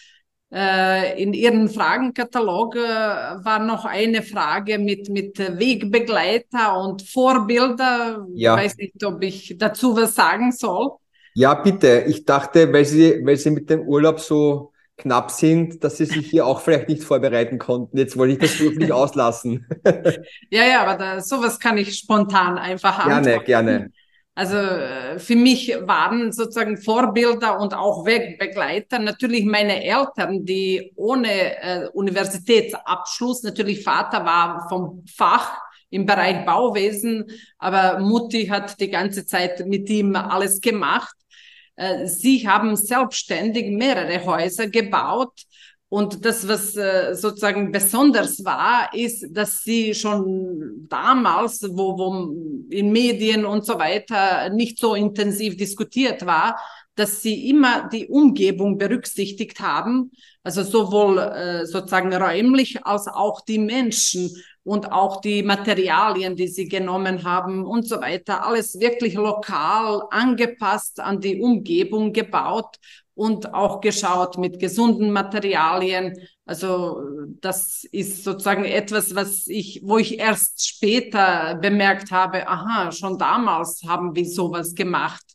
äh, 0.53 1.21
in 1.21 1.33
Ihrem 1.33 1.69
Fragenkatalog 1.69 2.75
war 2.75 3.59
noch 3.59 3.85
eine 3.85 4.21
Frage 4.21 4.77
mit, 4.79 5.09
mit 5.09 5.39
Wegbegleiter 5.39 6.77
und 6.77 7.01
Vorbilder. 7.01 8.25
Ja. 8.35 8.55
Ich 8.55 8.63
weiß 8.63 8.77
nicht, 8.77 9.03
ob 9.03 9.23
ich 9.23 9.55
dazu 9.57 9.95
was 9.95 10.15
sagen 10.15 10.51
soll. 10.51 10.91
Ja, 11.33 11.53
bitte. 11.53 12.05
Ich 12.07 12.25
dachte, 12.25 12.71
weil 12.73 12.85
Sie, 12.85 13.21
weil 13.23 13.37
Sie 13.37 13.51
mit 13.51 13.69
dem 13.69 13.81
Urlaub 13.81 14.19
so 14.19 14.71
knapp 14.97 15.31
sind, 15.31 15.83
dass 15.83 15.97
Sie 15.97 16.05
sich 16.05 16.29
hier 16.29 16.45
auch 16.45 16.61
vielleicht 16.61 16.89
nicht 16.89 17.03
vorbereiten 17.03 17.57
konnten. 17.57 17.97
Jetzt 17.97 18.17
wollte 18.17 18.33
ich 18.33 18.39
das 18.39 18.59
wirklich 18.59 18.91
auslassen. 18.93 19.65
ja, 20.49 20.65
ja, 20.65 20.81
aber 20.81 20.97
da, 20.97 21.21
sowas 21.21 21.59
kann 21.59 21.77
ich 21.77 21.95
spontan 21.95 22.57
einfach 22.57 22.99
antworten. 22.99 23.23
Gerne, 23.23 23.43
gerne. 23.43 23.91
Also 24.33 24.55
äh, 24.55 25.19
für 25.19 25.35
mich 25.35 25.75
waren 25.81 26.31
sozusagen 26.31 26.77
Vorbilder 26.77 27.59
und 27.59 27.73
auch 27.73 28.05
Wegbegleiter 28.05 28.99
natürlich 28.99 29.45
meine 29.45 29.83
Eltern, 29.83 30.45
die 30.45 30.93
ohne 30.95 31.61
äh, 31.61 31.87
Universitätsabschluss, 31.93 33.43
natürlich 33.43 33.83
Vater 33.83 34.23
war 34.23 34.67
vom 34.69 35.03
Fach 35.05 35.57
im 35.89 36.05
Bereich 36.05 36.45
Bauwesen, 36.45 37.25
aber 37.59 37.99
Mutti 37.99 38.47
hat 38.47 38.79
die 38.79 38.89
ganze 38.89 39.25
Zeit 39.25 39.67
mit 39.67 39.89
ihm 39.89 40.15
alles 40.15 40.61
gemacht. 40.61 41.13
Äh, 41.75 42.07
sie 42.07 42.47
haben 42.47 42.75
selbstständig 42.75 43.71
mehrere 43.71 44.25
Häuser 44.25 44.67
gebaut. 44.67 45.43
Und 45.89 46.23
das, 46.23 46.47
was 46.47 46.77
äh, 46.77 47.15
sozusagen 47.15 47.73
besonders 47.73 48.45
war, 48.45 48.93
ist, 48.93 49.25
dass 49.31 49.63
sie 49.63 49.93
schon 49.93 50.87
damals, 50.87 51.61
wo, 51.69 51.97
wo 51.97 52.69
in 52.69 52.93
Medien 52.93 53.45
und 53.45 53.65
so 53.65 53.77
weiter 53.77 54.49
nicht 54.49 54.79
so 54.79 54.95
intensiv 54.95 55.57
diskutiert 55.57 56.25
war, 56.25 56.57
dass 56.95 57.21
sie 57.21 57.49
immer 57.49 57.89
die 57.89 58.07
Umgebung 58.07 58.77
berücksichtigt 58.77 59.59
haben, 59.59 60.11
also 60.43 60.63
sowohl 60.63 61.19
äh, 61.19 61.65
sozusagen 61.65 62.13
räumlich 62.13 62.85
als 62.85 63.07
auch 63.07 63.41
die 63.41 63.59
Menschen 63.59 64.29
und 64.63 64.91
auch 64.91 65.21
die 65.21 65.41
Materialien, 65.41 66.35
die 66.35 66.47
sie 66.47 66.67
genommen 66.67 67.23
haben 67.23 67.65
und 67.65 67.87
so 67.87 68.01
weiter, 68.01 68.45
alles 68.45 68.79
wirklich 68.79 69.15
lokal 69.15 70.03
angepasst 70.11 70.99
an 70.99 71.19
die 71.19 71.41
Umgebung 71.41 72.13
gebaut 72.13 72.77
und 73.15 73.53
auch 73.53 73.81
geschaut 73.81 74.37
mit 74.37 74.59
gesunden 74.59 75.11
Materialien. 75.11 76.15
Also 76.45 77.01
das 77.39 77.83
ist 77.91 78.23
sozusagen 78.23 78.65
etwas, 78.65 79.15
was 79.15 79.47
ich, 79.47 79.81
wo 79.83 79.97
ich 79.97 80.19
erst 80.19 80.67
später 80.67 81.55
bemerkt 81.55 82.11
habe, 82.11 82.47
aha, 82.47 82.91
schon 82.91 83.17
damals 83.17 83.81
haben 83.87 84.15
wir 84.15 84.25
sowas 84.25 84.73
gemacht. 84.75 85.30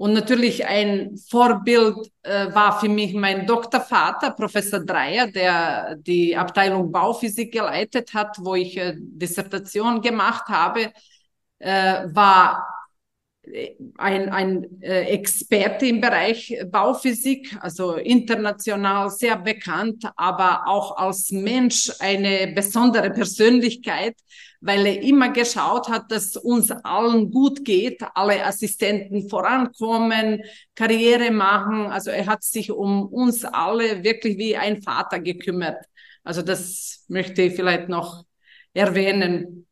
Und 0.00 0.14
natürlich 0.14 0.64
ein 0.64 1.14
Vorbild 1.28 2.10
äh, 2.22 2.54
war 2.54 2.80
für 2.80 2.88
mich 2.88 3.12
mein 3.12 3.46
Doktorvater, 3.46 4.30
Professor 4.30 4.80
Dreyer, 4.80 5.26
der 5.26 5.96
die 5.96 6.34
Abteilung 6.34 6.90
Bauphysik 6.90 7.52
geleitet 7.52 8.14
hat, 8.14 8.38
wo 8.40 8.54
ich 8.54 8.78
äh, 8.78 8.94
Dissertation 8.96 10.00
gemacht 10.00 10.48
habe, 10.48 10.90
äh, 11.58 12.06
war 12.14 12.79
ein, 13.98 14.28
ein 14.28 14.82
äh, 14.82 15.02
Experte 15.06 15.86
im 15.86 16.00
Bereich 16.00 16.56
Bauphysik, 16.70 17.56
also 17.60 17.94
international 17.94 19.10
sehr 19.10 19.36
bekannt, 19.36 20.04
aber 20.16 20.66
auch 20.66 20.96
als 20.96 21.30
Mensch 21.30 21.90
eine 21.98 22.52
besondere 22.54 23.10
Persönlichkeit, 23.10 24.16
weil 24.60 24.86
er 24.86 25.02
immer 25.02 25.30
geschaut 25.30 25.88
hat, 25.88 26.10
dass 26.10 26.36
uns 26.36 26.70
allen 26.70 27.30
gut 27.30 27.64
geht, 27.64 28.02
alle 28.14 28.44
Assistenten 28.44 29.28
vorankommen, 29.28 30.42
Karriere 30.74 31.30
machen. 31.30 31.86
Also 31.86 32.10
er 32.10 32.26
hat 32.26 32.42
sich 32.42 32.70
um 32.70 33.06
uns 33.06 33.44
alle 33.44 34.04
wirklich 34.04 34.36
wie 34.38 34.56
ein 34.56 34.82
Vater 34.82 35.18
gekümmert. 35.20 35.84
Also 36.24 36.42
das 36.42 37.04
möchte 37.08 37.42
ich 37.42 37.54
vielleicht 37.54 37.88
noch 37.88 38.24
erwähnen. 38.74 39.66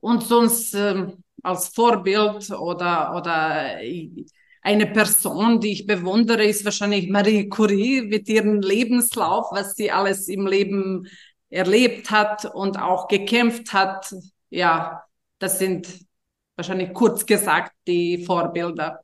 Und 0.00 0.22
sonst, 0.24 0.74
ähm, 0.74 1.21
als 1.42 1.68
Vorbild 1.68 2.50
oder, 2.50 3.14
oder 3.16 3.78
eine 4.62 4.86
Person, 4.86 5.60
die 5.60 5.72
ich 5.72 5.86
bewundere, 5.86 6.44
ist 6.44 6.64
wahrscheinlich 6.64 7.08
Marie 7.10 7.48
Curie 7.48 8.02
mit 8.02 8.28
ihrem 8.28 8.60
Lebenslauf, 8.60 9.46
was 9.50 9.74
sie 9.74 9.90
alles 9.90 10.28
im 10.28 10.46
Leben 10.46 11.08
erlebt 11.50 12.10
hat 12.10 12.44
und 12.44 12.78
auch 12.78 13.08
gekämpft 13.08 13.72
hat. 13.72 14.14
Ja, 14.50 15.02
das 15.38 15.58
sind 15.58 15.88
wahrscheinlich 16.56 16.92
kurz 16.94 17.26
gesagt 17.26 17.72
die 17.86 18.24
Vorbilder. 18.24 19.00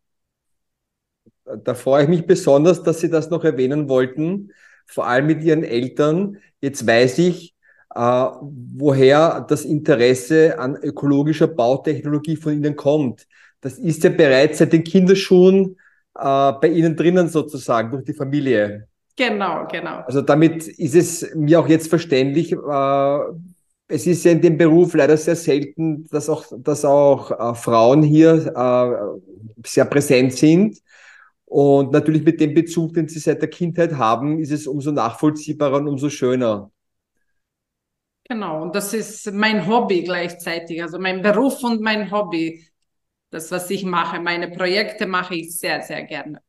Da 1.65 1.75
freue 1.75 2.03
ich 2.05 2.09
mich 2.09 2.27
besonders, 2.27 2.83
dass 2.83 3.01
Sie 3.01 3.11
das 3.11 3.31
noch 3.31 3.43
erwähnen 3.45 3.89
wollten, 3.89 4.53
vor 4.87 5.07
allem 5.07 5.27
mit 5.27 5.43
Ihren 5.43 5.65
Eltern. 5.65 6.39
Jetzt 6.61 6.87
weiß 6.87 7.19
ich, 7.19 7.55
woher 7.91 9.45
das 9.49 9.65
Interesse 9.65 10.59
an 10.59 10.77
ökologischer 10.77 11.47
Bautechnologie 11.47 12.37
von 12.37 12.53
Ihnen 12.53 12.77
kommt. 12.77 13.27
Das 13.61 13.79
ist 13.79 14.05
ja 14.05 14.11
bereits 14.11 14.59
seit 14.59 14.73
den 14.73 14.85
Kinderschuhen 14.85 15.77
äh, 16.15 16.53
bei 16.53 16.69
Ihnen 16.69 16.97
drinnen 16.97 17.29
sozusagen, 17.29 17.91
durch 17.91 18.05
die 18.05 18.13
Familie. 18.13 18.87
Genau, 19.17 19.67
genau. 19.71 20.03
Also 20.07 20.23
damit 20.23 20.69
ist 20.69 20.95
es 20.95 21.35
mir 21.35 21.59
auch 21.59 21.69
jetzt 21.69 21.89
verständlich, 21.89 22.53
äh, 22.53 23.19
es 23.89 24.07
ist 24.07 24.25
ja 24.25 24.33
in 24.33 24.43
dem 24.43 24.59
Beruf 24.59 24.95
leider 24.95 25.17
sehr 25.17 25.35
selten, 25.35 26.07
dass 26.09 26.29
auch, 26.29 26.45
dass 26.59 26.85
auch 26.85 27.31
äh, 27.31 27.55
Frauen 27.55 28.03
hier 28.03 28.53
äh, 28.55 29.67
sehr 29.67 29.87
präsent 29.87 30.35
sind. 30.35 30.79
Und 31.47 31.93
natürlich 31.93 32.23
mit 32.25 32.41
dem 32.41 32.53
Bezug, 32.53 32.93
den 32.93 33.09
sie 33.09 33.19
seit 33.19 33.41
der 33.41 33.49
Kindheit 33.49 33.97
haben, 33.97 34.39
ist 34.39 34.53
es 34.53 34.67
umso 34.67 34.93
nachvollziehbarer 34.93 35.79
und 35.79 35.89
umso 35.89 36.11
schöner. 36.11 36.71
Genau, 38.29 38.63
und 38.63 38.75
das 38.75 38.93
ist 38.93 39.33
mein 39.33 39.67
Hobby 39.67 40.03
gleichzeitig, 40.03 40.83
also 40.83 40.99
mein 40.99 41.23
Beruf 41.23 41.65
und 41.65 41.81
mein 41.81 42.11
Hobby. 42.11 42.67
Das, 43.31 43.51
was 43.51 43.71
ich 43.71 43.85
mache, 43.85 44.21
meine 44.21 44.49
Projekte 44.51 45.07
mache 45.07 45.35
ich 45.35 45.59
sehr, 45.59 45.83
sehr 45.83 46.03
gerne. 46.05 46.41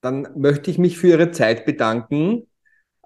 Dann 0.00 0.28
möchte 0.36 0.70
ich 0.70 0.78
mich 0.78 0.98
für 0.98 1.08
Ihre 1.08 1.30
Zeit 1.32 1.66
bedanken. 1.66 2.46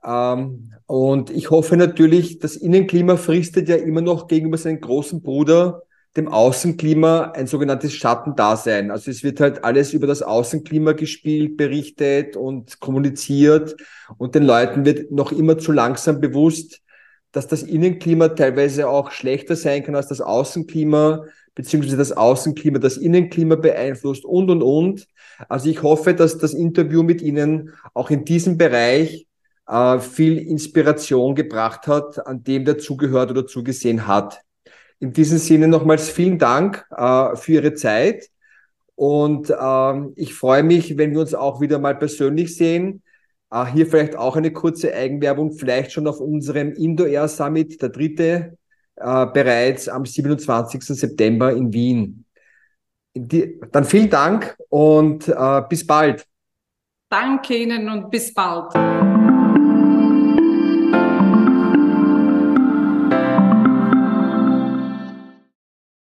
Ähm, 0.05 0.73
und 0.87 1.31
ich 1.31 1.51
hoffe 1.51 1.77
natürlich, 1.77 2.39
das 2.39 2.57
Innenklima 2.57 3.17
fristet 3.17 3.69
ja 3.69 3.77
immer 3.77 4.03
noch 4.03 4.29
gegenüber 4.29 4.59
seinem 4.59 4.81
großen 4.81 5.23
Bruder, 5.23 5.83
dem 6.17 6.29
Außenklima, 6.29 7.33
ein 7.33 7.47
sogenanntes 7.47 7.95
Schattendasein. 7.95 8.91
Also 8.91 9.11
es 9.11 9.25
wird 9.25 9.41
halt 9.41 9.65
alles 9.65 9.95
über 9.95 10.07
das 10.07 10.23
Außenklima 10.23 10.93
gespielt, 10.93 11.57
berichtet 11.57 12.37
und 12.37 12.79
kommuniziert. 12.81 13.77
Und 14.19 14.35
den 14.35 14.45
Leuten 14.45 14.85
wird 14.85 15.11
noch 15.11 15.33
immer 15.33 15.59
zu 15.59 15.73
langsam 15.73 16.21
bewusst, 16.21 16.83
dass 17.33 17.49
das 17.49 17.63
Innenklima 17.63 18.29
teilweise 18.29 18.89
auch 18.89 19.11
schlechter 19.11 19.57
sein 19.57 19.83
kann 19.83 19.97
als 19.97 20.09
das 20.09 20.21
Außenklima, 20.21 21.25
beziehungsweise 21.55 21.97
das 21.97 22.13
Außenklima 22.13 22.79
das 22.79 22.97
Innenklima 22.97 23.57
beeinflusst 23.57 24.25
und, 24.25 24.51
und, 24.51 24.63
und. 24.63 25.07
Also 25.49 25.69
ich 25.69 25.83
hoffe, 25.83 26.15
dass 26.15 26.39
das 26.39 26.55
Interview 26.55 27.03
mit 27.03 27.23
Ihnen 27.23 27.73
auch 27.95 28.11
in 28.11 28.25
diesem 28.25 28.59
Bereich 28.59 29.27
äh, 29.67 29.99
viel 29.99 30.39
Inspiration 30.39 31.35
gebracht 31.35 31.87
hat, 31.87 32.27
an 32.27 32.45
dem 32.45 32.65
dazugehört 32.65 33.31
oder 33.31 33.47
zugesehen 33.47 34.07
hat. 34.07 34.41
In 35.01 35.13
diesem 35.13 35.39
Sinne 35.39 35.69
nochmals 35.69 36.09
vielen 36.09 36.39
Dank 36.39 36.87
äh, 36.97 37.35
für 37.37 37.53
Ihre 37.53 37.75
Zeit 37.75 38.29
und 38.95 39.53
ähm, 39.59 40.13
ich 40.17 40.35
freue 40.35 40.63
mich, 40.63 40.97
wenn 40.97 41.13
wir 41.13 41.21
uns 41.21 41.35
auch 41.35 41.61
wieder 41.61 41.79
mal 41.79 41.97
persönlich 41.97 42.57
sehen. 42.57 43.03
Äh, 43.53 43.67
hier 43.67 43.87
vielleicht 43.87 44.17
auch 44.17 44.37
eine 44.37 44.51
kurze 44.51 44.95
Eigenwerbung, 44.95 45.53
vielleicht 45.53 45.93
schon 45.93 46.07
auf 46.07 46.21
unserem 46.21 46.73
Indo-Air 46.73 47.29
Summit, 47.29 47.81
der 47.83 47.91
dritte, 47.91 48.57
äh, 48.97 49.27
bereits 49.27 49.89
am 49.89 50.07
27. 50.07 50.83
September 50.83 51.53
in 51.53 51.73
Wien. 51.73 52.25
Die, 53.15 53.61
dann 53.71 53.85
vielen 53.85 54.09
Dank 54.09 54.57
und 54.71 55.29
äh, 55.29 55.63
bis 55.69 55.87
bald. 55.87 56.27
Danke 57.11 57.57
Ihnen 57.57 57.91
und 57.91 58.11
bis 58.11 58.33
bald. 58.33 58.73